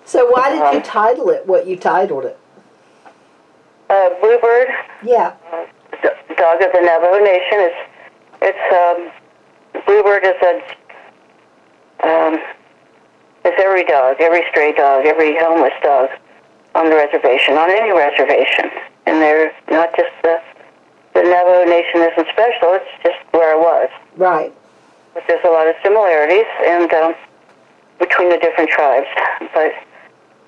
So 0.06 0.30
why 0.30 0.50
did 0.50 0.58
you 0.58 0.78
Um, 0.78 0.82
title 0.82 1.30
it 1.30 1.46
what 1.46 1.66
you 1.66 1.76
titled 1.78 2.26
it? 2.26 2.38
uh, 3.88 4.10
Bluebird, 4.20 4.68
Yeah. 5.02 5.32
dog 6.36 6.60
of 6.60 6.72
the 6.72 6.80
Navajo 6.82 7.18
Nation, 7.24 7.60
is 7.60 7.72
it's 8.42 8.74
um, 8.74 9.82
Bluebird 9.86 10.24
is 10.26 10.34
a 10.42 12.06
um, 12.06 12.38
it's 13.46 13.58
every 13.60 13.84
dog, 13.84 14.16
every 14.20 14.44
stray 14.50 14.72
dog, 14.72 15.06
every 15.06 15.38
homeless 15.38 15.72
dog 15.82 16.10
on 16.74 16.90
the 16.90 16.96
reservation, 16.96 17.56
on 17.56 17.70
any 17.70 17.90
reservation, 17.90 18.70
and 19.06 19.22
they're 19.22 19.52
not 19.70 19.96
just 19.96 20.12
the 20.22 20.38
the 21.14 21.22
Navajo 21.22 21.64
Nation 21.64 22.00
isn't 22.02 22.28
special. 22.32 22.74
It's 22.74 22.90
just 23.02 23.18
where 23.32 23.54
I 23.54 23.58
was. 23.58 23.88
Right. 24.16 24.52
but 25.14 25.22
there's 25.28 25.44
a 25.44 25.48
lot 25.48 25.68
of 25.68 25.74
similarities 25.82 26.46
and 26.66 26.92
um, 26.92 27.14
between 27.98 28.28
the 28.30 28.38
different 28.38 28.70
tribes. 28.70 29.06
But 29.54 29.72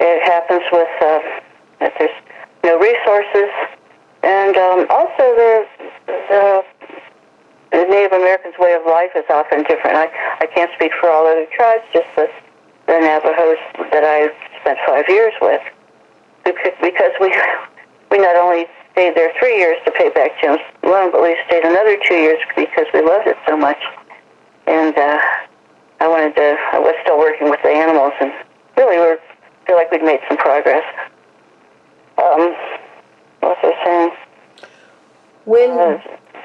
it 0.01 0.23
happens 0.23 0.63
with 0.73 0.89
uh, 1.01 1.21
that 1.81 1.93
there's 1.99 2.19
no 2.65 2.79
resources, 2.79 3.51
and 4.23 4.57
um, 4.57 4.87
also 4.91 5.25
the, 5.39 5.67
the 6.07 6.65
the 7.73 7.85
Native 7.85 8.13
Americans' 8.13 8.55
way 8.59 8.75
of 8.75 8.87
life 8.87 9.11
is 9.15 9.25
often 9.31 9.63
different. 9.65 9.97
I 9.97 10.09
I 10.41 10.47
can't 10.47 10.71
speak 10.75 10.93
for 11.01 11.11
all 11.11 11.27
other 11.27 11.47
tribes, 11.55 11.85
just 11.93 12.09
the 12.17 12.29
the 12.87 12.99
Navajos 13.01 13.59
that 13.93 14.05
I 14.05 14.31
spent 14.61 14.79
five 14.87 15.05
years 15.09 15.35
with, 15.41 15.63
because 16.45 16.73
because 16.81 17.13
we 17.21 17.31
we 18.11 18.19
not 18.19 18.37
only 18.37 18.67
stayed 18.97 19.15
there 19.15 19.33
three 19.39 19.59
years 19.59 19.77
to 19.85 19.93
pay 19.93 20.09
back 20.09 20.33
Jim's 20.41 20.65
loan, 20.83 21.13
but 21.13 21.21
we 21.21 21.37
stayed 21.47 21.65
another 21.65 22.01
two 22.09 22.17
years 22.17 22.41
because 22.57 22.87
we 22.95 23.03
loved 23.05 23.29
it 23.29 23.37
so 23.47 23.57
much 23.57 23.79
and 24.67 24.97
uh, 24.99 25.19
I 26.01 26.09
wanted 26.09 26.35
to. 26.37 26.57
I 26.73 26.79
was 26.79 26.95
still 27.03 27.19
working 27.19 27.51
with 27.51 27.61
the 27.63 27.71
animals, 27.71 28.13
and 28.21 28.33
really, 28.77 28.99
we 28.99 29.17
feel 29.67 29.77
like 29.77 29.91
we'd 29.91 30.03
made 30.03 30.21
some 30.29 30.37
progress. 30.37 30.85
Um, 32.19 32.55
what 33.41 33.57
was 33.57 33.59
I 33.63 33.85
saying? 33.85 34.11
When 35.45 35.71
Uh, 35.71 35.99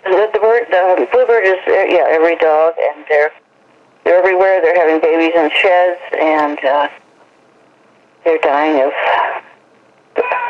the, 0.03 0.29
the 0.33 0.39
bird, 0.39 0.67
the 0.69 1.07
bluebird 1.11 1.45
is 1.45 1.57
uh, 1.67 1.71
yeah, 1.89 2.05
every 2.09 2.35
dog, 2.37 2.73
and 2.77 3.05
they're 3.09 3.31
they're 4.03 4.17
everywhere. 4.19 4.61
They're 4.61 4.77
having 4.77 5.01
babies 5.01 5.33
in 5.35 5.49
sheds, 5.51 5.99
and 6.19 6.59
uh, 6.63 6.87
they're 8.23 8.39
dying 8.39 8.81
of 8.81 8.91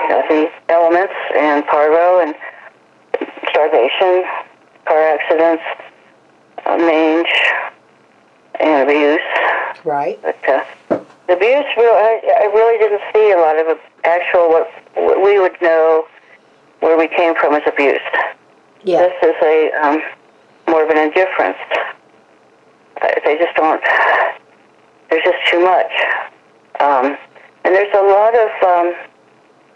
the 0.10 0.51
elements 0.70 1.13
and 1.36 1.65
parvo 1.65 2.22
and 2.22 2.36
starvation, 3.50 4.24
car 4.86 5.00
accidents, 5.00 5.63
uh, 6.65 6.77
mange, 6.77 7.29
and 8.60 8.89
abuse. 8.89 9.20
right. 9.84 10.20
But 10.22 10.38
uh, 10.48 10.63
the 11.27 11.34
abuse, 11.34 11.65
real, 11.77 11.93
I, 11.93 12.22
I 12.41 12.46
really 12.53 12.77
didn't 12.77 13.01
see 13.13 13.31
a 13.31 13.38
lot 13.38 13.58
of 13.58 13.77
actual 14.03 14.50
what, 14.50 14.70
what 14.96 15.24
we 15.24 15.39
would 15.39 15.60
know 15.62 16.08
where 16.79 16.98
we 16.98 17.08
came 17.08 17.36
from 17.36 17.53
as 17.53 17.62
abuse. 17.67 18.00
Yeah. 18.84 19.01
This 19.01 19.29
is 19.29 19.36
a 19.43 19.72
um, 19.84 20.01
more 20.67 20.84
of 20.84 20.89
an 20.89 20.98
indifference. 20.98 21.58
They 23.25 23.38
just 23.38 23.55
don't. 23.55 23.81
There's 25.10 25.24
just 25.24 25.38
too 25.51 25.60
much, 25.60 25.91
um, 26.79 27.17
and 27.63 27.75
there's 27.75 27.93
a 27.93 28.01
lot 28.01 28.34
of. 28.34 28.50
Um, 28.63 29.10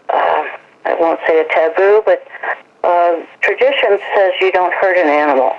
uh, 0.08 0.44
I 0.84 0.94
won't 1.00 1.20
say 1.26 1.40
a 1.40 1.44
taboo, 1.48 2.02
but 2.04 2.26
uh, 2.84 3.20
tradition 3.40 3.98
says 4.14 4.32
you 4.40 4.52
don't 4.52 4.72
hurt 4.74 4.96
an 4.96 5.08
animal. 5.08 5.52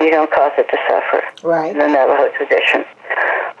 You 0.00 0.10
don't 0.10 0.30
cause 0.30 0.52
it 0.58 0.66
to 0.70 0.78
suffer 0.88 1.22
Right. 1.46 1.72
in 1.72 1.78
the 1.78 1.86
Navajo 1.86 2.30
tradition. 2.36 2.84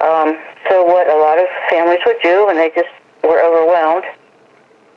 Um, 0.00 0.38
so 0.68 0.82
what 0.84 1.08
a 1.08 1.16
lot 1.18 1.38
of 1.38 1.46
families 1.68 2.00
would 2.06 2.16
do 2.22 2.46
when 2.46 2.56
they 2.56 2.70
just 2.74 2.88
were 3.22 3.42
overwhelmed 3.44 4.04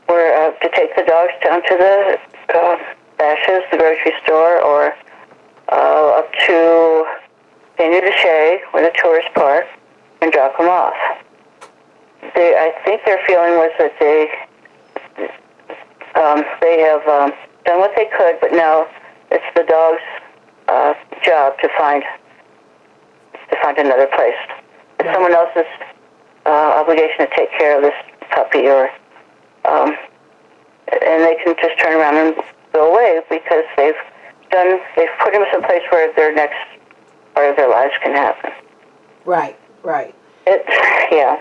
were 0.07 0.33
uh, 0.33 0.51
to 0.51 0.69
take 0.75 0.95
the 0.95 1.03
dogs 1.03 1.33
down 1.43 1.61
to 1.63 1.75
the 1.77 2.19
uh, 2.57 2.77
Bashas', 3.19 3.69
the 3.71 3.77
grocery 3.77 4.13
store, 4.23 4.61
or 4.61 4.93
uh, 5.69 6.19
up 6.19 6.31
to 6.47 7.05
Canyon 7.77 8.03
de 8.03 8.11
Chelly, 8.11 8.59
where 8.71 8.83
the 8.83 8.97
tourist 8.97 9.27
park, 9.35 9.65
and 10.21 10.31
drop 10.31 10.57
them 10.57 10.69
off. 10.69 10.95
They, 12.35 12.55
I 12.55 12.73
think 12.85 13.01
their 13.05 13.19
feeling 13.27 13.55
was 13.57 13.71
that 13.79 13.93
they 13.99 14.29
um, 16.15 16.43
they 16.61 16.79
have 16.81 17.05
um, 17.07 17.31
done 17.65 17.79
what 17.79 17.91
they 17.95 18.05
could, 18.17 18.35
but 18.41 18.51
now 18.51 18.85
it's 19.31 19.43
the 19.55 19.63
dog's 19.63 20.01
uh, 20.67 20.93
job 21.23 21.53
to 21.61 21.69
find 21.77 22.03
to 23.49 23.55
find 23.61 23.77
another 23.77 24.07
place. 24.07 24.35
It's 24.99 25.07
Right. 25.07 25.13
someone 25.15 25.33
else's 25.33 25.65
uh, 26.45 26.49
obligation 26.79 27.19
to 27.19 27.35
take 27.35 27.51
care 27.57 27.75
of 27.77 27.81
this 27.83 27.93
puppy, 28.31 28.67
or 28.67 28.89
um, 29.65 29.95
and 30.91 31.23
they 31.23 31.35
can 31.43 31.55
just 31.61 31.79
turn 31.79 31.97
around 31.99 32.15
and 32.15 32.35
go 32.73 32.91
away 32.91 33.21
because 33.29 33.63
they've 33.77 33.95
done 34.51 34.79
they've 34.95 35.09
put 35.21 35.33
him 35.33 35.43
someplace 35.51 35.81
where 35.89 36.13
their 36.15 36.33
next 36.33 36.55
part 37.33 37.49
of 37.49 37.55
their 37.57 37.69
lives 37.69 37.93
can 38.03 38.15
happen. 38.15 38.51
Right. 39.25 39.57
Right. 39.83 40.13
It, 40.45 40.63
yeah, 41.11 41.37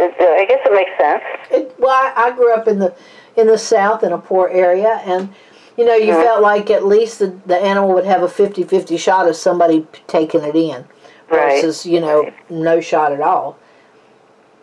I 0.00 0.46
guess 0.48 0.60
it 0.64 0.72
makes 0.72 0.90
sense. 0.98 1.22
It, 1.50 1.74
well, 1.78 1.90
I, 1.90 2.12
I 2.28 2.30
grew 2.32 2.54
up 2.54 2.68
in 2.68 2.78
the 2.78 2.94
in 3.36 3.46
the 3.46 3.58
South 3.58 4.02
in 4.02 4.12
a 4.12 4.18
poor 4.18 4.48
area, 4.48 5.00
and 5.04 5.28
you 5.76 5.84
know, 5.84 5.94
you 5.94 6.12
Mhm. 6.12 6.22
felt 6.22 6.42
like 6.42 6.70
at 6.70 6.84
least 6.84 7.20
the, 7.20 7.28
the 7.46 7.56
animal 7.56 7.94
would 7.94 8.04
have 8.04 8.22
a 8.22 8.26
50-50 8.28 8.98
shot 8.98 9.28
of 9.28 9.36
somebody 9.36 9.86
taking 10.08 10.42
it 10.42 10.56
in, 10.56 10.84
Right. 11.30 11.52
versus 11.62 11.86
you 11.86 12.00
know 12.00 12.22
Right. 12.24 12.50
no 12.50 12.80
shot 12.80 13.12
at 13.12 13.20
all. 13.20 13.56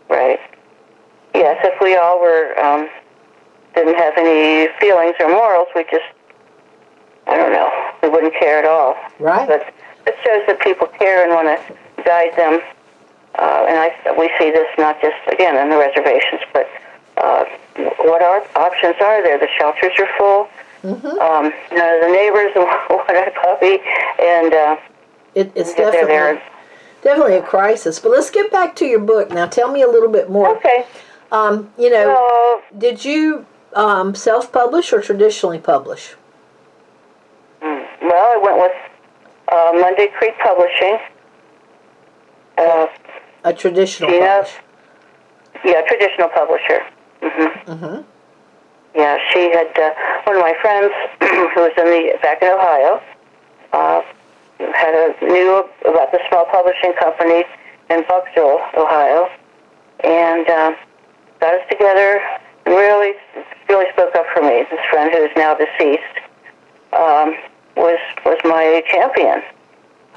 Right. 0.10 0.40
Yes, 1.34 1.58
if 1.64 1.80
we 1.82 1.96
all 1.96 2.20
were 2.20 2.58
um, 2.60 2.90
didn't 3.76 3.96
have 3.96 4.14
any 4.18 4.68
feelings 4.80 5.16
or 5.20 5.30
morals, 5.30 5.68
we 5.76 5.84
just 5.86 6.04
I 7.28 7.36
don't 7.38 7.52
know, 7.52 7.72
we 8.04 8.10
wouldn't 8.10 8.36
care 8.36 8.60
at 8.60 8.66
all. 8.66 8.96
Right. 9.20 9.48
But 9.48 9.74
it 10.06 10.16
shows 10.24 10.44
that 10.48 10.60
people 10.60 10.88
care 10.88 11.24
and 11.24 11.34
want 11.34 11.48
to 11.48 12.04
guide 12.04 12.36
them. 12.38 12.62
Uh, 13.38 13.66
and 13.68 13.78
I, 13.78 14.16
we 14.18 14.30
see 14.40 14.52
this 14.52 14.68
not 14.78 15.02
just 15.02 15.16
again 15.32 15.58
in 15.58 15.70
the 15.70 15.78
reservations, 15.78 16.42
but 16.54 16.70
uh, 17.18 17.44
what 18.00 18.22
our 18.22 18.44
options 18.56 18.96
are 19.02 19.22
there. 19.24 19.38
The 19.38 19.50
shelters 19.58 19.92
are 20.00 20.08
full. 20.18 20.44
hmm 20.82 21.08
Um, 21.20 21.52
you 21.72 21.78
know, 21.78 22.00
the 22.02 22.08
neighbors 22.12 22.52
want 22.56 23.10
a 23.10 23.32
puppy, 23.32 23.80
and 24.22 24.54
uh, 24.54 24.78
It, 25.34 25.52
it's 25.56 25.74
definitely 25.74 26.08
there. 26.08 26.42
definitely 27.02 27.36
a 27.36 27.42
crisis. 27.42 28.00
But 28.00 28.12
let's 28.12 28.30
get 28.30 28.52
back 28.52 28.76
to 28.78 28.86
your 28.86 29.00
book 29.00 29.32
now. 29.32 29.48
Tell 29.48 29.72
me 29.72 29.82
a 29.82 29.88
little 29.88 30.10
bit 30.10 30.30
more. 30.30 30.56
Okay. 30.58 30.86
Um, 31.32 31.72
you 31.78 31.90
know, 31.90 32.62
did 32.78 33.04
you 33.04 33.46
um, 33.74 34.16
self-publish 34.16 34.94
or 34.94 35.02
traditionally 35.02 35.60
publish? 35.60 36.16
Mm. 37.62 37.86
Well, 38.02 38.26
I 38.26 38.38
went 38.38 38.58
with 38.62 38.72
uh, 39.52 39.72
Monday 39.74 40.08
Creek 40.18 40.36
Publishing. 40.40 41.00
Uh, 42.58 42.88
A 43.46 43.54
traditional 43.54 44.10
Gina? 44.10 44.26
publish. 44.26 44.54
yeah, 45.64 45.82
traditional 45.88 46.30
publisher. 46.30 46.82
hmm 47.22 47.74
hmm 47.74 48.02
Yeah, 48.96 49.18
she 49.32 49.52
had 49.52 49.70
uh, 49.78 49.94
one 50.24 50.36
of 50.38 50.42
my 50.42 50.56
friends 50.62 50.92
who 51.54 51.62
was 51.62 51.72
in 51.78 51.86
the 51.86 52.18
back 52.24 52.42
in 52.42 52.48
Ohio. 52.50 53.02
Uh, 53.72 54.02
had 54.74 54.96
a 54.96 55.26
knew 55.26 55.64
about 55.86 56.12
the 56.12 56.20
small 56.28 56.46
publishing 56.46 56.94
company 56.98 57.44
in 57.92 58.02
Buchtel, 58.04 58.58
Ohio, 58.76 59.30
and 60.04 60.50
um, 60.50 60.76
got 61.40 61.54
us 61.54 61.62
together. 61.70 62.20
and 62.66 62.74
Really, 62.76 63.14
really 63.70 63.86
spoke 63.94 64.16
up 64.16 64.26
for 64.34 64.42
me. 64.42 64.66
This 64.72 64.80
friend 64.90 65.12
who 65.14 65.24
is 65.24 65.32
now 65.38 65.54
deceased 65.54 66.18
um, 66.94 67.36
was 67.78 68.00
was 68.26 68.40
my 68.44 68.82
champion, 68.90 69.44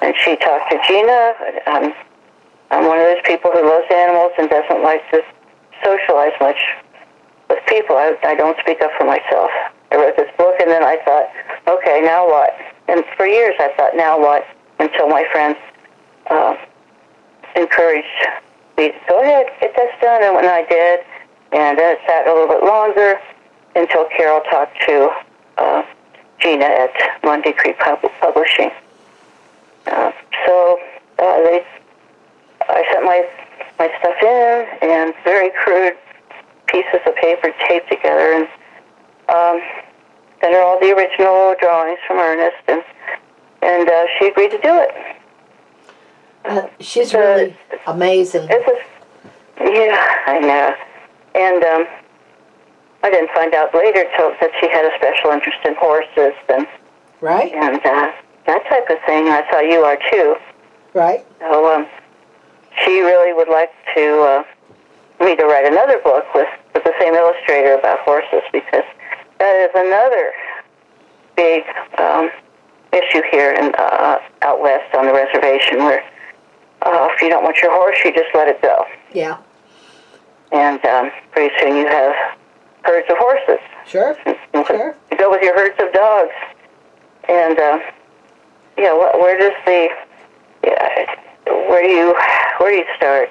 and 0.00 0.14
she 0.24 0.36
talked 0.36 0.70
to 0.70 0.78
Gina. 0.88 1.34
Um, 1.66 1.92
I'm 2.70 2.86
one 2.86 2.98
of 2.98 3.04
those 3.04 3.22
people 3.24 3.50
who 3.50 3.64
loves 3.64 3.86
animals 3.90 4.32
and 4.38 4.48
doesn't 4.50 4.82
like 4.82 5.02
to 5.10 5.22
socialize 5.82 6.32
much 6.40 6.58
with 7.48 7.58
people. 7.66 7.96
I, 7.96 8.16
I 8.24 8.34
don't 8.34 8.58
speak 8.60 8.80
up 8.82 8.90
for 8.98 9.04
myself. 9.04 9.50
I 9.90 9.96
wrote 9.96 10.16
this 10.16 10.30
book, 10.36 10.56
and 10.60 10.70
then 10.70 10.84
I 10.84 10.98
thought, 11.04 11.28
okay, 11.66 12.00
now 12.02 12.28
what? 12.28 12.54
And 12.88 13.04
for 13.16 13.26
years, 13.26 13.54
I 13.58 13.72
thought, 13.76 13.96
now 13.96 14.18
what? 14.18 14.46
Until 14.78 15.08
my 15.08 15.24
friends 15.32 15.56
uh, 16.30 16.56
encouraged 17.56 18.06
me, 18.76 18.92
go 19.08 19.22
ahead, 19.22 19.46
get 19.60 19.74
this 19.74 19.90
done. 20.00 20.22
And 20.22 20.34
when 20.34 20.44
I 20.44 20.64
did, 20.68 21.00
and 21.52 21.78
then 21.78 21.96
it 21.96 22.00
sat 22.06 22.26
a 22.26 22.32
little 22.32 22.48
bit 22.48 22.62
longer 22.62 23.18
until 23.74 24.04
Carol 24.16 24.40
talked 24.50 24.76
to 24.86 25.10
uh, 25.56 25.82
Gina 26.40 26.64
at 26.64 26.92
Monday 27.24 27.52
Creek 27.52 27.78
Pub- 27.78 28.00
Publishing. 28.20 28.70
Uh, 29.86 30.12
so 30.46 30.78
uh, 31.18 31.36
they, 31.42 31.64
I 32.68 32.84
sent 32.92 33.04
my 33.04 33.28
my 33.78 33.88
stuff 34.00 34.16
in, 34.20 34.90
and 34.90 35.14
very 35.48 35.90
crude 35.90 35.98
pieces 36.66 37.00
of 37.06 37.14
paper 37.16 37.52
taped 37.68 37.88
together, 37.90 38.32
and 38.32 38.48
um, 39.28 39.60
sent 40.40 40.54
her 40.54 40.62
all 40.62 40.78
the 40.80 40.92
original 40.94 41.54
drawings 41.60 41.98
from 42.06 42.18
Ernest, 42.18 42.56
and 42.68 42.82
and 43.62 43.88
uh, 43.88 44.04
she 44.18 44.28
agreed 44.28 44.50
to 44.50 44.58
do 44.58 44.70
it. 44.72 44.90
Uh, 46.44 46.68
she's 46.80 47.12
really 47.14 47.56
amazing. 47.86 48.46
It 48.50 48.64
was, 48.66 48.80
yeah, 49.60 50.16
I 50.26 50.38
know, 50.38 50.74
and 51.34 51.64
um, 51.64 51.86
I 53.02 53.10
didn't 53.10 53.30
find 53.30 53.54
out 53.54 53.74
later 53.74 54.04
till 54.16 54.30
that 54.40 54.50
she 54.60 54.68
had 54.68 54.84
a 54.84 54.96
special 54.96 55.30
interest 55.30 55.58
in 55.64 55.74
horses 55.76 56.34
and 56.48 56.66
Right? 57.20 57.52
and 57.52 57.76
uh, 57.84 58.12
that 58.46 58.64
type 58.68 58.88
of 58.88 58.98
thing. 59.04 59.28
I 59.28 59.44
saw 59.50 59.60
you 59.60 59.80
are 59.82 59.98
too. 60.10 60.36
Right? 60.94 61.26
So 61.40 61.74
um, 61.74 61.86
she 62.84 63.00
really 63.00 63.32
would 63.32 63.48
like 63.48 63.70
to 63.96 64.20
uh, 64.22 64.42
me 65.20 65.36
to 65.36 65.44
write 65.46 65.66
another 65.66 65.98
book 65.98 66.24
with, 66.34 66.48
with 66.74 66.84
the 66.84 66.92
same 67.00 67.14
illustrator 67.14 67.74
about 67.74 67.98
horses 68.00 68.42
because 68.52 68.84
that 69.38 69.54
is 69.56 69.70
another 69.74 70.32
big 71.36 71.64
um, 71.98 72.30
issue 72.92 73.22
here 73.30 73.52
in 73.52 73.72
uh, 73.78 74.18
out 74.42 74.60
west 74.60 74.94
on 74.94 75.06
the 75.06 75.12
reservation 75.12 75.78
where 75.78 76.02
uh, 76.82 77.08
if 77.12 77.20
you 77.22 77.28
don't 77.28 77.42
want 77.44 77.56
your 77.60 77.72
horse, 77.72 77.96
you 78.04 78.12
just 78.12 78.28
let 78.34 78.48
it 78.48 78.62
go, 78.62 78.84
Yeah. 79.12 79.38
and 80.52 80.84
um, 80.86 81.10
pretty 81.32 81.52
soon 81.60 81.76
you 81.76 81.86
have 81.88 82.14
herds 82.84 83.06
of 83.10 83.16
horses. 83.18 83.58
Sure. 83.86 84.16
Sure. 84.66 84.94
You 85.10 85.18
go 85.18 85.30
with 85.30 85.42
your 85.42 85.54
herds 85.58 85.74
of 85.80 85.92
dogs, 85.92 86.32
and 87.28 87.58
uh, 87.58 87.78
yeah, 88.76 88.90
wh- 88.92 89.18
where 89.18 89.38
does 89.38 89.52
the 89.66 89.88
yeah, 90.64 91.14
where 91.46 91.82
do 91.82 91.88
you 91.88 92.14
where 92.58 92.70
do 92.70 92.76
you 92.76 92.84
start? 92.96 93.28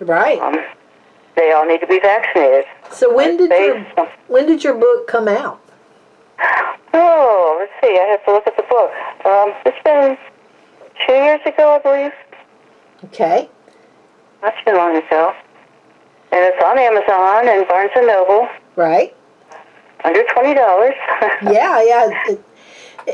Right. 0.00 0.38
Um, 0.40 0.56
they 1.38 1.52
all 1.52 1.64
need 1.64 1.80
to 1.80 1.86
be 1.86 2.00
vaccinated. 2.00 2.64
So 2.90 3.12
when 3.14 3.36
did 3.36 3.50
They- 3.50 3.66
your 3.66 3.86
when 4.26 4.46
did 4.46 4.62
your 4.64 4.74
book 4.74 5.06
come 5.06 5.28
out? 5.28 5.60
Oh, 6.94 7.56
let's 7.58 7.72
see. 7.82 7.98
I 7.98 8.04
have 8.06 8.24
to 8.24 8.32
look 8.32 8.46
at 8.46 8.56
the 8.56 8.62
book. 8.64 8.90
Um, 9.24 9.54
it's 9.66 9.82
been 9.84 10.16
two 11.06 11.12
years 11.14 11.40
ago, 11.46 11.70
I 11.74 11.78
believe. 11.78 12.12
Okay. 13.06 13.48
Not 14.42 14.54
too 14.66 14.72
long 14.72 14.96
ago. 14.96 15.32
And 16.32 16.40
it's 16.44 16.62
on 16.62 16.78
Amazon 16.78 17.48
and 17.48 17.66
Barnes 17.68 17.90
and 17.96 18.06
Noble, 18.06 18.48
Right. 18.76 19.14
under 20.04 20.22
twenty 20.34 20.54
dollars. 20.54 20.94
Yeah, 21.42 21.82
yeah. 21.82 22.34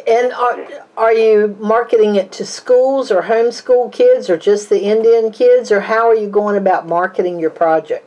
And 0.08 0.32
are, 0.32 0.58
are 0.96 1.12
you 1.12 1.56
marketing 1.60 2.16
it 2.16 2.32
to 2.32 2.44
schools 2.44 3.12
or 3.12 3.22
homeschool 3.22 3.92
kids 3.92 4.28
or 4.28 4.36
just 4.36 4.68
the 4.68 4.80
Indian 4.82 5.30
kids 5.30 5.70
or 5.70 5.82
how 5.82 6.08
are 6.08 6.14
you 6.16 6.26
going 6.28 6.56
about 6.56 6.86
marketing 6.88 7.38
your 7.38 7.50
project? 7.50 8.04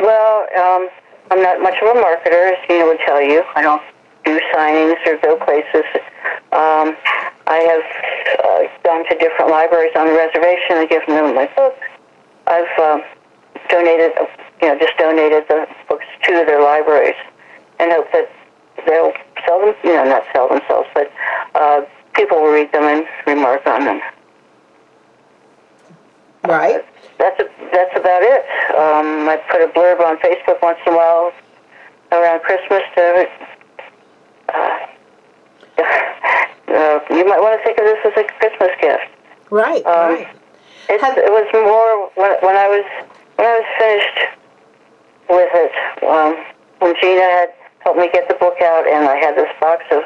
Well, 0.00 0.46
um, 0.56 0.88
I'm 1.30 1.42
not 1.42 1.60
much 1.60 1.76
of 1.82 1.94
a 1.94 2.00
marketer, 2.00 2.52
as 2.52 2.58
Gina 2.66 2.86
would 2.86 2.98
tell 3.06 3.20
you. 3.20 3.44
I 3.54 3.62
don't 3.62 3.82
do 4.24 4.40
signings 4.54 4.96
or 5.06 5.16
go 5.18 5.36
places. 5.44 5.84
Um, 6.52 6.96
I 7.46 7.58
have 7.68 7.84
uh, 8.44 8.82
gone 8.82 9.04
to 9.08 9.18
different 9.18 9.50
libraries 9.50 9.92
on 9.96 10.06
the 10.06 10.14
reservation 10.14 10.78
and 10.78 10.88
given 10.88 11.14
them 11.14 11.34
my 11.34 11.46
book. 11.54 11.76
I've 12.46 12.78
um, 12.80 13.02
donated, 13.68 14.12
you 14.62 14.68
know, 14.68 14.78
just 14.78 14.96
donated 14.98 15.44
the 15.48 15.66
books 15.88 16.06
to 16.24 16.32
their 16.46 16.62
libraries 16.62 17.18
and 17.78 17.92
hope 17.92 18.10
that 18.12 18.30
they'll 18.86 19.12
sell 19.46 19.60
them, 19.60 19.74
you 19.84 19.94
know, 19.94 20.04
not 20.04 20.24
sell 20.32 20.48
themselves, 20.48 20.88
but 20.94 21.10
uh, 21.54 21.82
people 22.14 22.38
will 22.40 22.52
read 22.52 22.72
them 22.72 22.84
and 22.84 23.06
remark 23.26 23.66
on 23.66 23.84
them 23.84 24.00
Right? 26.44 26.84
That's 27.20 27.38
a, 27.38 27.46
that's 27.72 27.94
about 27.96 28.22
it. 28.24 28.42
Um, 28.74 29.28
I 29.28 29.36
put 29.52 29.60
a 29.62 29.68
blurb 29.68 30.00
on 30.00 30.16
Facebook 30.18 30.60
once 30.62 30.78
in 30.86 30.94
a 30.94 30.96
while 30.96 31.32
around 32.12 32.40
Christmas 32.42 32.82
to. 32.96 33.28
Uh, 34.48 34.78
uh, 35.78 36.98
you 37.10 37.24
might 37.28 37.40
want 37.40 37.58
to 37.60 37.64
think 37.64 37.78
of 37.78 37.84
this 37.86 37.98
as 38.04 38.12
a 38.16 38.24
Christmas 38.40 38.70
gift. 38.80 39.04
Right, 39.50 39.84
Um, 39.86 40.14
right. 40.14 40.28
It, 40.88 41.00
Have- 41.00 41.18
it 41.18 41.30
was 41.30 41.46
more 41.52 42.10
when, 42.16 42.32
when 42.42 42.56
I 42.56 42.66
was 42.66 42.84
when 43.36 43.46
I 43.46 43.58
was 43.60 43.68
finished 43.78 44.18
with 45.28 45.50
it. 45.54 45.72
Um, 46.02 46.44
when 46.80 46.94
Gina 47.00 47.20
had 47.22 47.50
helped 47.80 47.98
me 47.98 48.08
get 48.12 48.28
the 48.28 48.34
book 48.34 48.56
out, 48.64 48.88
and 48.88 49.06
I 49.08 49.16
had 49.16 49.36
this 49.36 49.50
box 49.60 49.84
of 49.92 50.02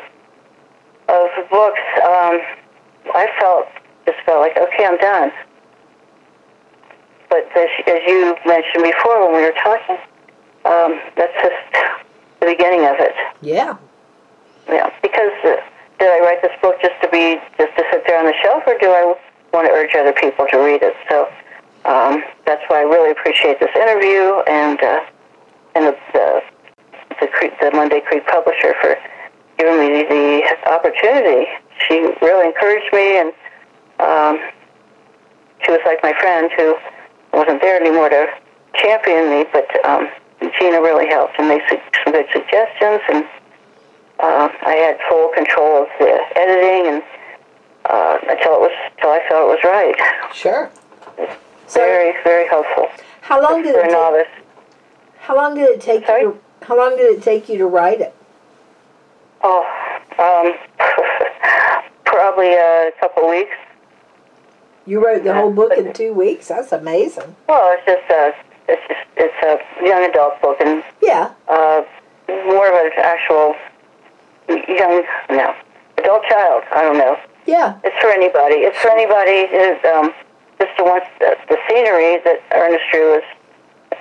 of 1.08 1.28
books, 1.50 1.80
um, 2.04 2.40
I 3.14 3.28
felt 3.40 3.66
just 4.06 4.18
felt 4.26 4.40
like 4.40 4.56
okay, 4.58 4.84
I'm 4.84 4.98
done. 4.98 5.32
But 7.34 7.50
as, 7.58 7.68
as 7.88 8.00
you 8.06 8.36
mentioned 8.46 8.84
before 8.84 9.26
when 9.26 9.34
we 9.34 9.42
were 9.42 9.58
talking, 9.58 9.98
um, 10.64 11.00
that's 11.16 11.34
just 11.42 11.66
the 12.38 12.46
beginning 12.46 12.86
of 12.86 12.94
it. 13.00 13.12
Yeah. 13.42 13.76
Yeah, 14.68 14.88
because 15.02 15.34
uh, 15.42 15.56
did 15.98 16.14
I 16.14 16.20
write 16.20 16.42
this 16.42 16.54
book 16.62 16.76
just 16.80 16.94
to 17.02 17.08
be 17.10 17.40
just 17.58 17.74
to 17.76 17.82
sit 17.90 18.06
there 18.06 18.20
on 18.20 18.26
the 18.26 18.34
shelf, 18.40 18.62
or 18.68 18.78
do 18.78 18.86
I 18.86 19.16
want 19.52 19.66
to 19.66 19.72
urge 19.72 19.96
other 19.96 20.12
people 20.12 20.46
to 20.46 20.58
read 20.58 20.84
it? 20.84 20.94
So 21.10 21.26
um, 21.90 22.22
that's 22.46 22.62
why 22.68 22.78
I 22.78 22.82
really 22.82 23.10
appreciate 23.10 23.58
this 23.58 23.74
interview 23.74 24.38
and 24.46 24.80
uh, 24.80 25.00
and 25.74 25.86
the 25.86 25.98
the, 26.12 26.42
the, 27.20 27.26
Creek, 27.26 27.52
the 27.60 27.72
Monday 27.72 28.00
Creek 28.00 28.24
publisher 28.28 28.74
for 28.80 28.96
giving 29.58 29.80
me 29.80 30.04
the 30.06 30.56
opportunity. 30.70 31.50
She 31.88 32.14
really 32.22 32.46
encouraged 32.46 32.94
me, 32.94 33.18
and 33.18 33.32
um, 33.98 34.38
she 35.64 35.72
was 35.72 35.80
like 35.84 35.98
my 36.04 36.14
friend 36.20 36.48
who 36.56 36.76
wasn't 37.34 37.60
there 37.60 37.80
anymore 37.80 38.08
to 38.08 38.26
champion 38.74 39.30
me, 39.30 39.44
but 39.52 39.66
um, 39.84 40.08
Gina 40.58 40.80
really 40.80 41.06
helped 41.08 41.34
and 41.38 41.48
made 41.48 41.62
some 41.68 42.12
good 42.12 42.26
suggestions 42.32 43.00
and 43.08 43.24
uh, 44.20 44.48
I 44.62 44.74
had 44.74 44.98
full 45.08 45.28
control 45.34 45.82
of 45.82 45.88
the 45.98 46.18
editing 46.36 46.94
and 46.94 47.02
uh, 47.86 48.18
until 48.28 48.54
it 48.54 48.60
was 48.60 48.72
until 48.96 49.10
I 49.10 49.20
felt 49.28 49.50
it 49.50 49.54
was 49.54 49.64
right. 49.64 50.34
Sure. 50.34 50.70
So 51.66 51.80
Very, 51.80 52.14
very 52.24 52.48
helpful 52.48 52.88
how 53.20 53.40
long 53.42 53.62
did 53.62 53.72
for 53.74 53.80
it 53.80 53.86
a 53.86 53.88
take, 53.88 53.92
novice. 53.92 54.28
how 55.18 55.34
long 55.36 55.54
did 55.54 55.68
it 55.70 55.80
take 55.80 56.06
Sorry? 56.06 56.22
you 56.22 56.40
to, 56.60 56.66
how 56.66 56.76
long 56.76 56.96
did 56.96 57.16
it 57.16 57.22
take 57.22 57.48
you 57.48 57.56
to 57.58 57.66
write 57.66 58.00
it? 58.00 58.14
Oh, 59.42 59.64
um, 60.18 60.54
probably 62.04 62.52
a 62.54 62.90
couple 63.00 63.28
weeks. 63.28 63.56
You 64.86 65.04
wrote 65.04 65.24
the 65.24 65.32
whole 65.34 65.50
book 65.50 65.72
in 65.76 65.92
two 65.92 66.12
weeks? 66.12 66.48
That's 66.48 66.72
amazing. 66.72 67.34
Well, 67.48 67.74
it's 67.76 67.86
just 67.86 68.10
a 68.10 68.34
it's 68.68 68.82
just 68.88 69.00
it's 69.16 69.34
a 69.42 69.84
young 69.86 70.04
adult 70.08 70.40
book 70.42 70.56
and 70.60 70.82
Yeah. 71.02 71.32
uh, 71.48 71.82
more 72.28 72.68
of 72.68 72.74
an 72.74 72.92
actual 72.98 73.54
young 74.48 75.04
no 75.30 75.54
adult 75.98 76.22
child. 76.28 76.64
I 76.72 76.82
don't 76.82 76.98
know. 76.98 77.16
Yeah. 77.46 77.78
It's 77.84 77.96
for 78.00 78.08
anybody. 78.10 78.56
It's 78.56 78.78
for 78.78 78.90
anybody 78.90 79.48
who's 79.48 79.80
um, 79.92 80.12
just 80.58 80.76
the 80.76 80.84
ones 80.84 81.04
the, 81.18 81.36
the 81.48 81.58
scenery 81.68 82.20
that 82.24 82.40
Ernest 82.52 82.84
drew 82.92 83.14
is 83.18 83.24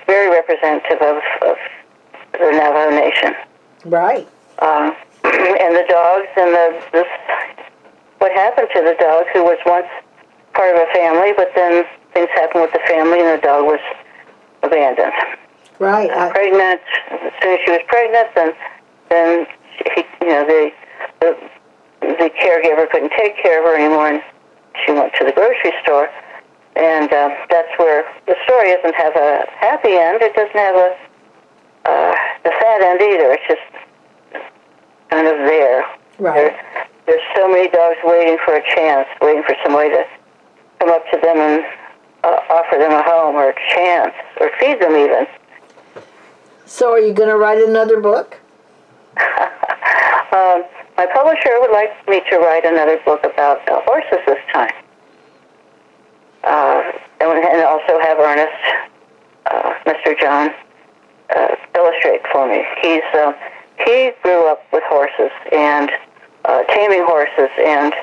very 0.06 0.30
representative 0.30 1.00
of, 1.00 1.16
of 1.42 1.56
the 2.32 2.50
Navajo 2.52 2.90
Nation. 2.90 3.34
Right. 3.86 4.28
Uh, 4.58 4.92
and 5.24 5.74
the 5.76 5.84
dogs 5.88 6.28
and 6.36 6.52
the 6.54 6.82
this 6.92 7.06
what 8.18 8.32
happened 8.32 8.68
to 8.74 8.80
the 8.82 8.96
dog 9.00 9.26
who 9.32 9.42
was 9.44 9.58
once 9.66 9.86
part 10.54 10.74
of 10.74 10.80
a 10.80 10.90
family, 10.92 11.32
but 11.36 11.50
then 11.54 11.84
things 12.14 12.28
happened 12.34 12.62
with 12.62 12.72
the 12.72 12.82
family 12.86 13.20
and 13.20 13.38
the 13.38 13.42
dog 13.42 13.64
was 13.66 13.80
abandoned. 14.62 15.12
Right. 15.78 16.10
I, 16.10 16.30
pregnant. 16.30 16.80
As 17.10 17.32
soon 17.42 17.52
as 17.54 17.60
she 17.64 17.70
was 17.70 17.80
pregnant, 17.88 18.28
then 18.34 18.52
then 19.10 19.46
he, 19.94 20.04
you 20.22 20.28
know 20.28 20.46
the 20.46 20.70
the 21.20 21.50
the 22.00 22.30
caregiver 22.40 22.88
couldn't 22.90 23.12
take 23.18 23.36
care 23.42 23.58
of 23.58 23.66
her 23.66 23.74
anymore, 23.76 24.08
and 24.08 24.22
she 24.84 24.92
went 24.92 25.12
to 25.18 25.24
the 25.24 25.32
grocery 25.32 25.72
store. 25.82 26.08
And 26.76 27.12
uh, 27.12 27.30
that's 27.50 27.70
where 27.78 28.04
the 28.26 28.34
story 28.44 28.74
doesn't 28.74 28.94
have 28.96 29.14
a 29.14 29.46
happy 29.58 29.94
end. 29.94 30.22
It 30.22 30.34
doesn't 30.34 30.56
have 30.56 30.74
a 30.74 30.96
uh, 31.86 32.14
a 32.44 32.50
sad 32.60 32.82
end 32.82 33.00
either. 33.02 33.32
It's 33.32 33.48
just 33.48 34.42
kind 35.10 35.26
of 35.26 35.36
there. 35.46 35.84
right. 36.18 36.34
There, 36.34 36.88
there's 37.06 37.22
so 37.36 37.48
many 37.48 37.68
dogs 37.68 37.98
waiting 38.04 38.38
for 38.44 38.56
a 38.56 38.62
chance, 38.74 39.06
waiting 39.20 39.42
for 39.42 39.54
somebody 39.62 39.90
to 39.90 40.04
come 40.84 40.94
up 40.94 41.04
to 41.10 41.18
them 41.20 41.38
and 41.38 41.64
uh, 42.24 42.40
offer 42.50 42.78
them 42.78 42.92
a 42.92 43.02
home 43.02 43.36
or 43.36 43.50
a 43.50 43.54
chance, 43.74 44.14
or 44.40 44.50
feed 44.58 44.80
them 44.80 44.96
even. 44.96 45.26
So 46.66 46.92
are 46.92 46.98
you 46.98 47.12
going 47.12 47.28
to 47.28 47.36
write 47.36 47.58
another 47.58 48.00
book? 48.00 48.38
Um, 50.32 50.64
my 50.96 51.06
publisher 51.14 51.60
would 51.60 51.70
like 51.70 51.92
me 52.08 52.20
to 52.28 52.38
write 52.38 52.64
another 52.64 52.98
book 53.04 53.22
about 53.22 53.68
uh, 53.68 53.80
horses 53.84 54.18
this 54.26 54.38
time, 54.52 54.72
uh, 56.42 56.82
and, 57.20 57.62
also 57.62 58.00
have 58.00 58.18
Ernest, 58.18 58.50
uh, 59.46 59.74
Mr. 59.86 60.18
John, 60.18 60.50
uh, 61.36 61.54
illustrate 61.76 62.20
for 62.32 62.48
me. 62.48 62.64
He's 62.82 63.04
uh, 63.14 63.32
he 63.86 64.10
grew 64.24 64.50
up 64.50 64.64
with 64.72 64.82
horses 64.88 65.30
and 65.52 65.92
uh, 66.46 66.64
taming 66.64 67.04
horses, 67.04 67.50
and 67.56 67.94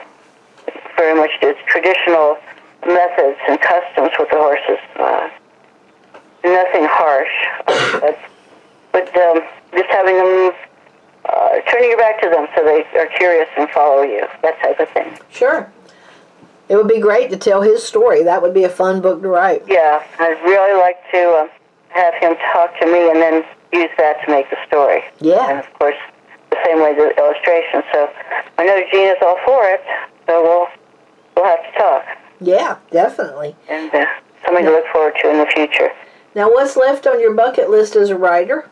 very 0.95 1.13
much 1.19 1.31
did 1.41 1.57
traditional 1.67 2.37
methods 2.85 3.37
and 3.47 3.59
customs 3.61 4.09
with 4.19 4.29
the 4.29 4.37
horses. 4.37 4.79
Uh, 4.95 5.29
nothing 6.43 6.85
harsh, 6.89 7.29
but, 8.01 8.17
but 8.91 9.17
um, 9.17 9.41
just 9.73 9.89
having 9.89 10.17
them, 10.17 10.51
uh, 11.25 11.61
turning 11.69 11.89
your 11.89 11.97
back 11.97 12.21
to 12.21 12.29
them 12.29 12.47
so 12.55 12.63
they 12.63 12.83
are 12.97 13.07
curious 13.17 13.47
and 13.57 13.69
follow 13.69 14.01
you, 14.01 14.25
that 14.41 14.59
type 14.61 14.79
of 14.79 14.89
thing. 14.89 15.17
Sure. 15.29 15.71
It 16.69 16.75
would 16.75 16.87
be 16.87 16.99
great 16.99 17.29
to 17.31 17.37
tell 17.37 17.61
his 17.61 17.83
story. 17.83 18.23
That 18.23 18.41
would 18.41 18.53
be 18.53 18.63
a 18.63 18.69
fun 18.69 19.01
book 19.01 19.21
to 19.21 19.27
write. 19.27 19.63
Yeah, 19.67 20.03
I'd 20.19 20.41
really 20.43 20.79
like 20.79 20.97
to 21.11 21.29
uh, 21.31 21.47
have 21.89 22.13
him 22.15 22.35
talk 22.53 22.79
to 22.79 22.85
me 22.85 23.09
and 23.11 23.21
then 23.21 23.43
use 23.73 23.89
that 23.97 24.23
to 24.25 24.31
make 24.31 24.49
the 24.49 24.57
story. 24.67 25.03
Yeah. 25.19 25.49
And 25.49 25.59
of 25.59 25.73
course, 25.75 25.97
the 26.49 26.57
same 26.65 26.81
way 26.81 26.95
the 26.95 27.15
illustration. 27.17 27.83
So 27.91 28.09
I 28.57 28.65
know 28.65 28.81
Gina's 28.91 29.17
all 29.21 29.37
for 29.45 29.65
it, 29.65 29.83
so 30.27 30.41
we'll 30.41 30.67
we'll 31.35 31.45
have 31.45 31.63
to 31.63 31.79
talk 31.79 32.05
Yeah, 32.41 32.77
definitely. 32.89 33.55
and 33.69 33.93
uh, 33.93 34.05
something 34.43 34.65
to 34.65 34.71
look 34.71 34.85
forward 34.91 35.13
to 35.21 35.29
in 35.29 35.37
the 35.37 35.45
future. 35.53 35.91
Now, 36.35 36.49
what's 36.51 36.75
left 36.75 37.05
on 37.07 37.19
your 37.21 37.33
bucket 37.33 37.69
list 37.69 37.95
as 37.95 38.09
a 38.09 38.17
writer? 38.17 38.69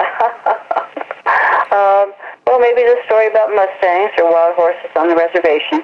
Um, 1.72 2.12
well, 2.46 2.58
maybe 2.60 2.82
the 2.82 2.96
story 3.06 3.28
about 3.28 3.48
Mustangs 3.54 4.10
or 4.18 4.30
wild 4.30 4.54
horses 4.56 4.90
on 4.94 5.08
the 5.08 5.16
reservation. 5.16 5.82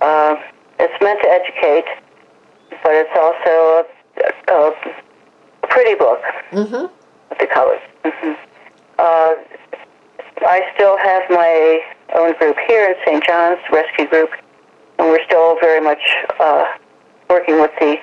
Uh, 0.00 0.36
it's 0.78 0.94
meant 1.02 1.20
to 1.22 1.28
educate, 1.28 1.84
but 2.82 2.92
it's 2.94 3.10
also 3.14 3.84
a, 3.84 4.52
a, 4.54 4.70
a 4.70 5.66
pretty 5.68 5.94
book 5.94 6.20
Mm-hmm. 6.52 6.86
with 7.28 7.38
the 7.38 7.46
colors. 7.52 7.80
hmm 8.02 8.32
Uh, 8.98 9.34
I 10.46 10.62
still 10.74 10.96
have 10.96 11.22
my 11.28 11.80
own 12.14 12.32
group 12.38 12.56
here 12.66 12.88
in 12.88 12.94
St. 13.04 13.22
Johns 13.26 13.58
Rescue 13.70 14.06
Group, 14.08 14.30
and 15.00 15.08
we're 15.08 15.24
still 15.24 15.56
very 15.60 15.80
much 15.80 16.02
uh, 16.38 16.64
working 17.30 17.58
with 17.58 17.70
the 17.80 17.96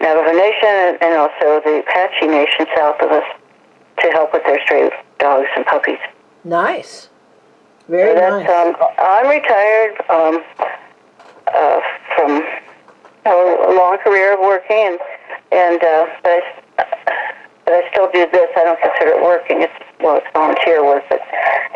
Navajo 0.00 0.32
Nation 0.32 0.98
and 1.00 1.16
also 1.16 1.62
the 1.64 1.84
Apache 1.86 2.26
Nation 2.26 2.66
south 2.76 3.00
of 3.00 3.12
us 3.12 3.24
to 4.00 4.10
help 4.10 4.32
with 4.32 4.42
their 4.44 4.60
stray 4.64 4.90
dogs 5.18 5.46
and 5.54 5.64
puppies. 5.64 6.02
Nice. 6.42 7.08
Very 7.88 8.14
That's, 8.14 8.44
nice. 8.44 8.50
um, 8.50 8.76
I'm 8.98 9.28
retired 9.28 9.94
um, 10.10 10.42
uh, 11.54 11.80
from 12.16 12.42
a 13.24 13.74
long 13.76 13.98
career 14.02 14.34
of 14.34 14.40
working, 14.40 14.76
and 14.76 14.98
and 15.52 15.84
uh, 15.84 16.06
but, 16.24 16.30
I, 16.30 16.40
but 17.64 17.74
I 17.74 17.90
still 17.92 18.10
do 18.12 18.26
this. 18.32 18.48
I 18.56 18.64
don't 18.64 18.80
consider 18.80 19.18
it 19.18 19.22
working. 19.22 19.62
It's 19.62 19.72
well, 20.00 20.16
it's 20.16 20.26
volunteer 20.32 20.84
work, 20.84 21.04
but 21.08 21.20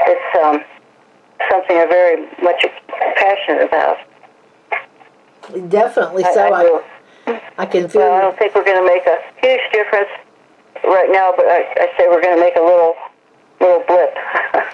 it's 0.09 0.38
um, 0.42 0.61
something 1.50 1.76
I'm 1.76 1.88
very 1.88 2.26
much 2.42 2.66
passionate 3.16 3.62
about. 3.62 3.98
Definitely 5.68 6.24
I- 6.24 6.32
so. 6.35 6.52
I 6.52 6.80
I. 7.28 7.40
I 7.59 7.66
can 7.66 7.88
feel 7.88 8.02
Well, 8.02 8.12
I 8.12 8.20
don't 8.20 8.38
think 8.38 8.54
we're 8.54 8.64
going 8.64 8.78
to 8.80 8.87
make 8.87 9.04
a 9.06 9.18
huge 9.42 9.61
difference 9.72 10.09
right 10.85 11.09
now, 11.11 11.32
but 11.37 11.46
I, 11.46 11.66
I 11.76 11.88
say 11.98 12.06
we're 12.09 12.20
going 12.22 12.37
to 12.37 12.40
make 12.40 12.54
a 12.56 12.61
little 12.61 12.94
little 13.61 13.82
blip. 13.87 14.14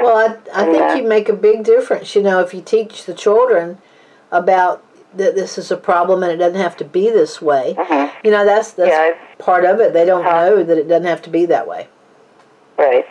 Well, 0.00 0.16
I, 0.16 0.60
I 0.62 0.64
think 0.64 0.76
Yeah. 0.78 0.94
you 0.94 1.02
make 1.02 1.28
a 1.28 1.32
big 1.32 1.64
difference. 1.64 2.14
You 2.14 2.22
know, 2.22 2.38
if 2.40 2.54
you 2.54 2.60
teach 2.60 3.04
the 3.04 3.14
children 3.14 3.78
about 4.30 4.80
that 5.16 5.34
this 5.34 5.58
is 5.58 5.72
a 5.72 5.76
problem 5.76 6.22
and 6.22 6.30
it 6.30 6.36
doesn't 6.36 6.60
have 6.60 6.76
to 6.76 6.84
be 6.84 7.10
this 7.10 7.42
way. 7.42 7.74
Mhm. 7.76 8.10
You 8.22 8.30
know, 8.30 8.44
that's 8.44 8.72
that's 8.72 8.90
Yeah, 8.90 9.14
part 9.38 9.64
of 9.64 9.80
it. 9.80 9.92
They 9.92 10.04
don't 10.04 10.24
Uh-huh. 10.24 10.50
know 10.50 10.62
that 10.62 10.78
it 10.78 10.86
doesn't 10.86 11.06
have 11.06 11.22
to 11.22 11.30
be 11.30 11.46
that 11.46 11.66
way. 11.66 11.88
Right. 12.76 13.06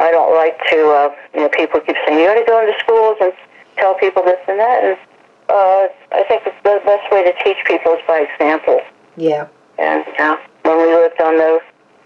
I 0.00 0.10
don't 0.10 0.34
like 0.34 0.58
to, 0.70 0.90
uh, 0.90 1.10
you 1.34 1.40
know, 1.40 1.48
people 1.48 1.80
keep 1.80 1.96
saying, 2.06 2.18
you 2.20 2.26
got 2.26 2.34
to 2.34 2.44
go 2.44 2.60
into 2.60 2.78
schools 2.80 3.16
and 3.22 3.32
tell 3.78 3.94
people 3.94 4.22
this 4.22 4.38
and 4.48 4.60
that. 4.60 4.84
And 4.84 4.98
uh, 5.48 5.88
I 6.12 6.24
think 6.28 6.44
the 6.44 6.52
the 6.64 6.80
best 6.84 7.10
way 7.12 7.24
to 7.24 7.32
teach 7.44 7.58
people 7.66 7.92
is 7.92 8.00
by 8.06 8.20
example. 8.20 8.80
Yeah. 9.16 9.48
And 9.78 10.04
uh, 10.18 10.36
when 10.62 10.78
we 10.78 10.94
lived 10.94 11.20
on 11.20 11.36
the 11.36 11.60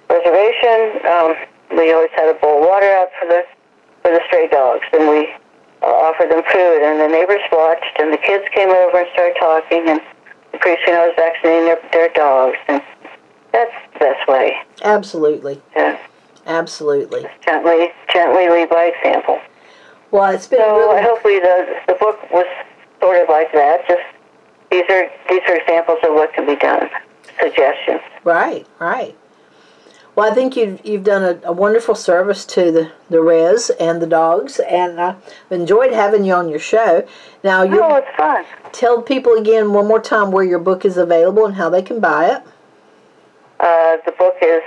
reservation, 0.08 1.00
um, 1.06 1.34
we 1.76 1.92
always 1.92 2.10
had 2.14 2.28
a 2.28 2.38
bowl 2.38 2.62
of 2.62 2.68
water 2.68 2.86
out 2.86 3.08
for 3.18 3.26
the 3.28 3.42
for 4.02 4.10
the 4.10 4.20
stray 4.26 4.48
dogs, 4.48 4.84
and 4.92 5.08
we 5.08 5.28
uh, 5.82 5.86
offered 5.86 6.30
them 6.30 6.42
food. 6.52 6.80
And 6.82 7.00
the 7.00 7.08
neighbors 7.08 7.40
watched, 7.50 7.98
and 7.98 8.12
the 8.12 8.18
kids 8.18 8.44
came 8.54 8.68
over 8.68 8.98
and 8.98 9.08
started 9.12 9.36
talking, 9.38 9.88
and 9.88 10.00
the 10.52 10.58
priest 10.58 10.82
soon 10.86 10.94
I 10.94 11.06
was 11.06 11.14
vaccinating 11.16 11.64
their, 11.66 11.80
their 11.92 12.08
dogs, 12.10 12.58
and 12.68 12.82
that's 13.52 13.72
the 13.94 13.98
best 13.98 14.28
way. 14.28 14.56
Absolutely. 14.82 15.60
To 15.76 15.98
Absolutely. 16.46 17.26
gently, 17.44 17.88
gently 18.12 18.48
lead 18.48 18.68
by 18.68 18.92
example. 18.96 19.40
Well, 20.10 20.34
it's 20.34 20.46
been 20.46 20.58
So 20.58 20.76
really 20.76 21.02
hopefully 21.02 21.38
the 21.38 21.74
the 21.86 21.94
book 21.94 22.18
was 22.30 22.46
sort 23.02 23.20
of 23.20 23.28
like 23.28 23.52
that. 23.52 23.86
Just 23.88 24.02
these 24.70 24.84
are 24.88 25.10
these 25.28 25.42
are 25.48 25.56
examples 25.56 25.98
of 26.02 26.14
what 26.14 26.32
can 26.32 26.46
be 26.46 26.56
done, 26.56 26.88
suggestions. 27.40 28.00
Right, 28.24 28.66
right. 28.78 29.16
Well, 30.14 30.30
I 30.30 30.34
think 30.34 30.56
you've 30.56 30.84
you've 30.84 31.04
done 31.04 31.22
a, 31.22 31.48
a 31.48 31.52
wonderful 31.52 31.94
service 31.94 32.44
to 32.46 32.70
the 32.70 32.92
the 33.10 33.20
res 33.20 33.70
and 33.80 34.00
the 34.00 34.06
dogs, 34.06 34.60
and 34.60 35.00
I've 35.00 35.16
enjoyed 35.50 35.92
having 35.92 36.24
you 36.24 36.34
on 36.34 36.48
your 36.48 36.58
show. 36.58 37.06
Now, 37.42 37.62
you 37.62 37.82
Oh, 37.82 37.96
it's 37.96 38.16
fun. 38.16 38.44
tell 38.72 39.02
people 39.02 39.34
again 39.34 39.72
one 39.72 39.86
more 39.88 40.00
time 40.00 40.30
where 40.30 40.44
your 40.44 40.58
book 40.58 40.84
is 40.84 40.96
available 40.96 41.46
and 41.46 41.54
how 41.54 41.68
they 41.70 41.82
can 41.82 41.98
buy 41.98 42.36
it. 42.36 42.42
Uh, 43.60 43.96
the 44.04 44.12
book 44.12 44.34
is 44.42 44.62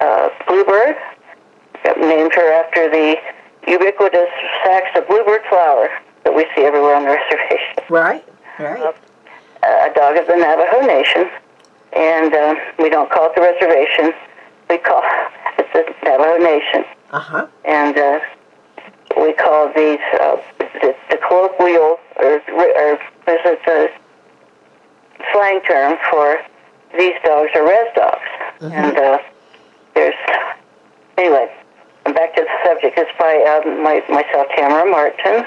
uh, 0.00 0.30
Bluebird, 0.48 0.96
named 2.00 2.32
her 2.34 2.52
after 2.52 2.90
the 2.90 3.16
ubiquitous 3.68 4.28
sacks 4.64 4.88
of 4.96 5.06
bluebird 5.08 5.42
flour 5.48 5.90
that 6.26 6.34
we 6.34 6.44
see 6.56 6.66
everywhere 6.66 6.96
on 6.96 7.04
the 7.04 7.10
reservation. 7.14 7.86
Right, 7.88 8.24
right. 8.58 8.82
Uh, 8.82 9.88
a 9.88 9.94
dog 9.94 10.16
of 10.18 10.26
the 10.26 10.34
Navajo 10.36 10.82
Nation, 10.84 11.30
and 11.94 12.34
uh, 12.34 12.54
we 12.78 12.90
don't 12.90 13.08
call 13.10 13.30
it 13.30 13.34
the 13.36 13.42
reservation. 13.42 14.12
We 14.68 14.78
call 14.78 15.02
it 15.58 15.70
the 15.72 15.86
Navajo 16.02 16.42
Nation. 16.42 16.84
Uh 17.12 17.20
huh. 17.20 17.46
and 17.64 17.96
uh, 17.96 18.18
we 19.16 19.32
call 19.34 19.68
these 19.68 20.02
uh, 20.20 20.36
the, 20.58 20.94
the 21.08 21.18
colloquial 21.28 21.98
or, 22.16 22.42
or 22.50 22.94
is 22.94 23.40
it 23.46 23.60
the 23.64 23.88
slang 25.32 25.60
term 25.62 25.96
for 26.10 26.38
these 26.98 27.14
dogs 27.24 27.50
are 27.54 27.64
res 27.64 27.88
dogs. 27.94 28.28
And 28.60 28.96
uh, 28.98 29.18
there's 29.94 30.14
anyway. 31.16 31.48
I'm 32.06 32.14
back 32.14 32.34
to 32.36 32.42
the 32.42 32.68
subject. 32.68 32.96
It's 32.98 33.10
by 33.18 33.34
um, 33.50 33.82
my, 33.82 34.00
myself, 34.08 34.46
Tamara 34.56 34.88
Martin, 34.88 35.44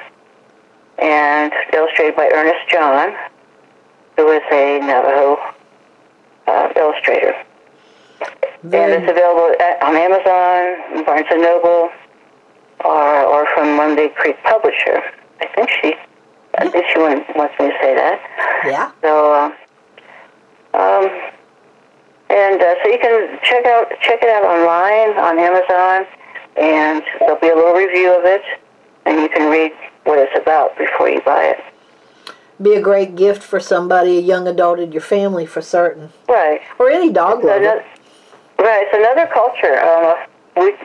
and 1.02 1.52
illustrated 1.74 2.16
by 2.16 2.30
Ernest 2.34 2.70
John, 2.70 3.16
who 4.18 4.32
is 4.32 4.42
a 4.52 4.80
Navajo 4.80 5.38
uh, 6.48 6.70
illustrator. 6.76 7.34
And 8.64 8.92
it's 8.92 9.10
available 9.10 9.56
at, 9.62 9.82
on 9.82 9.96
Amazon, 9.96 11.06
Barnes 11.06 11.28
and 11.32 11.42
Noble, 11.42 11.90
or 12.84 13.24
or 13.24 13.48
from 13.54 13.78
Monday 13.78 14.10
Creek 14.10 14.36
Publisher. 14.44 15.02
I 15.40 15.48
think 15.56 15.70
she, 15.70 15.96
I 16.58 16.68
think 16.68 16.86
she 16.92 17.00
wants 17.00 17.30
wants 17.36 17.56
me 17.60 17.68
to 17.68 17.78
say 17.82 17.96
that. 17.96 18.20
yeah. 18.66 18.92
So, 19.02 19.34
um, 19.34 19.52
um, 20.74 21.10
and 22.30 22.62
uh, 22.62 22.76
so 22.84 22.90
you 22.90 23.00
can 23.00 23.40
check 23.44 23.66
out 23.66 23.88
check 24.02 24.20
it 24.22 24.30
out 24.30 24.44
online 24.44 25.18
on 25.18 25.40
Amazon, 25.40 26.06
and 26.58 27.04
there'll 27.20 27.40
be 27.40 27.50
a 27.50 27.56
little 27.56 27.74
review 27.74 28.12
of 28.12 28.26
it, 28.26 28.44
and 29.06 29.22
you 29.22 29.30
can 29.30 29.50
read 29.52 29.72
what 30.04 30.20
it's 30.20 30.36
about 30.40 30.78
before 30.78 31.10
you 31.10 31.22
buy 31.22 31.44
it. 31.46 31.60
Be 32.62 32.74
a 32.74 32.82
great 32.82 33.16
gift 33.16 33.42
for 33.42 33.60
somebody, 33.60 34.18
a 34.18 34.22
young 34.22 34.48
adult 34.48 34.80
in 34.80 34.92
your 34.92 35.02
family, 35.02 35.46
for 35.46 35.62
certain, 35.62 36.12
Right. 36.28 36.62
or 36.78 36.90
any 36.90 37.10
dog 37.12 37.44
lover. 37.44 37.84
right. 38.58 38.86
It's 38.88 38.94
another 38.96 39.28
culture. 39.34 39.80
Um, 39.82 40.16
we, 40.58 40.76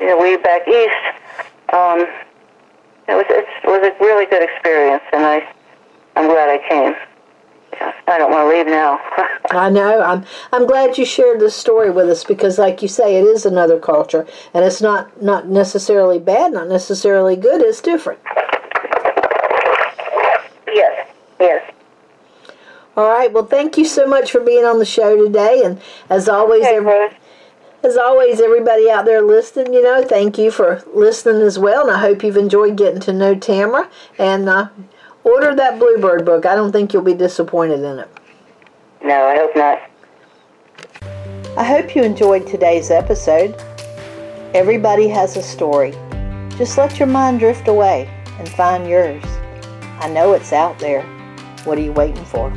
you 0.00 0.06
know, 0.08 0.18
we 0.20 0.36
back 0.38 0.66
east. 0.66 0.94
Um, 1.72 2.06
it 3.08 3.14
was 3.14 3.24
it 3.28 3.46
was 3.66 3.86
a 3.86 3.94
really 4.04 4.26
good 4.26 4.42
experience, 4.42 5.02
and 5.12 5.24
I 5.24 5.48
I'm 6.16 6.26
glad 6.28 6.48
I 6.48 6.58
came. 6.68 6.94
I 8.08 8.18
don't 8.18 8.30
want 8.30 8.48
to 8.50 8.56
leave 8.56 8.66
now. 8.66 9.00
I 9.50 9.68
know. 9.70 10.00
I'm 10.02 10.24
I'm 10.52 10.66
glad 10.66 10.96
you 10.98 11.04
shared 11.04 11.40
this 11.40 11.54
story 11.54 11.90
with 11.90 12.08
us 12.08 12.24
because, 12.24 12.58
like 12.58 12.82
you 12.82 12.88
say, 12.88 13.16
it 13.16 13.24
is 13.24 13.46
another 13.46 13.78
culture, 13.78 14.26
and 14.54 14.64
it's 14.64 14.80
not 14.80 15.22
not 15.22 15.48
necessarily 15.48 16.18
bad, 16.18 16.52
not 16.52 16.68
necessarily 16.68 17.36
good. 17.36 17.60
It's 17.62 17.80
different. 17.80 18.20
yes. 20.72 21.08
Yes. 21.40 21.72
All 22.96 23.08
right. 23.08 23.30
Well, 23.32 23.44
thank 23.46 23.76
you 23.76 23.84
so 23.84 24.06
much 24.06 24.30
for 24.30 24.40
being 24.40 24.64
on 24.64 24.78
the 24.78 24.86
show 24.86 25.16
today, 25.16 25.62
and 25.64 25.80
as 26.08 26.28
always, 26.28 26.64
Okay, 26.64 26.76
every, 26.76 26.90
Rose. 26.92 27.12
as 27.82 27.96
always, 27.96 28.40
everybody 28.40 28.90
out 28.90 29.04
there 29.04 29.20
listening, 29.20 29.74
you 29.74 29.82
know, 29.82 30.02
thank 30.02 30.38
you 30.38 30.50
for 30.50 30.82
listening 30.94 31.42
as 31.42 31.58
well, 31.58 31.86
and 31.86 31.96
I 31.96 32.00
hope 32.00 32.22
you've 32.22 32.36
enjoyed 32.38 32.76
getting 32.76 33.00
to 33.00 33.12
know 33.12 33.34
Tamara. 33.34 33.90
And 34.18 34.48
uh, 34.48 34.68
order 35.26 35.54
that 35.54 35.78
Bluebird 35.78 36.24
book. 36.24 36.46
I 36.46 36.54
don't 36.54 36.72
think 36.72 36.92
you'll 36.92 37.02
be 37.02 37.14
disappointed 37.14 37.80
in 37.80 37.98
it. 37.98 38.08
No, 39.02 39.26
I 39.26 39.36
hope 39.36 39.56
not. 39.56 39.90
I 41.58 41.64
hope 41.64 41.94
you 41.96 42.02
enjoyed 42.02 42.46
today's 42.46 42.90
episode. 42.90 43.60
Everybody 44.54 45.08
has 45.08 45.36
a 45.36 45.42
story. 45.42 45.92
Just 46.56 46.78
let 46.78 46.98
your 46.98 47.08
mind 47.08 47.40
drift 47.40 47.68
away 47.68 48.08
and 48.38 48.48
find 48.48 48.88
yours. 48.88 49.24
I 50.00 50.08
know 50.08 50.32
it's 50.32 50.52
out 50.52 50.78
there. 50.78 51.02
What 51.64 51.76
are 51.76 51.82
you 51.82 51.92
waiting 51.92 52.24
for? 52.24 52.50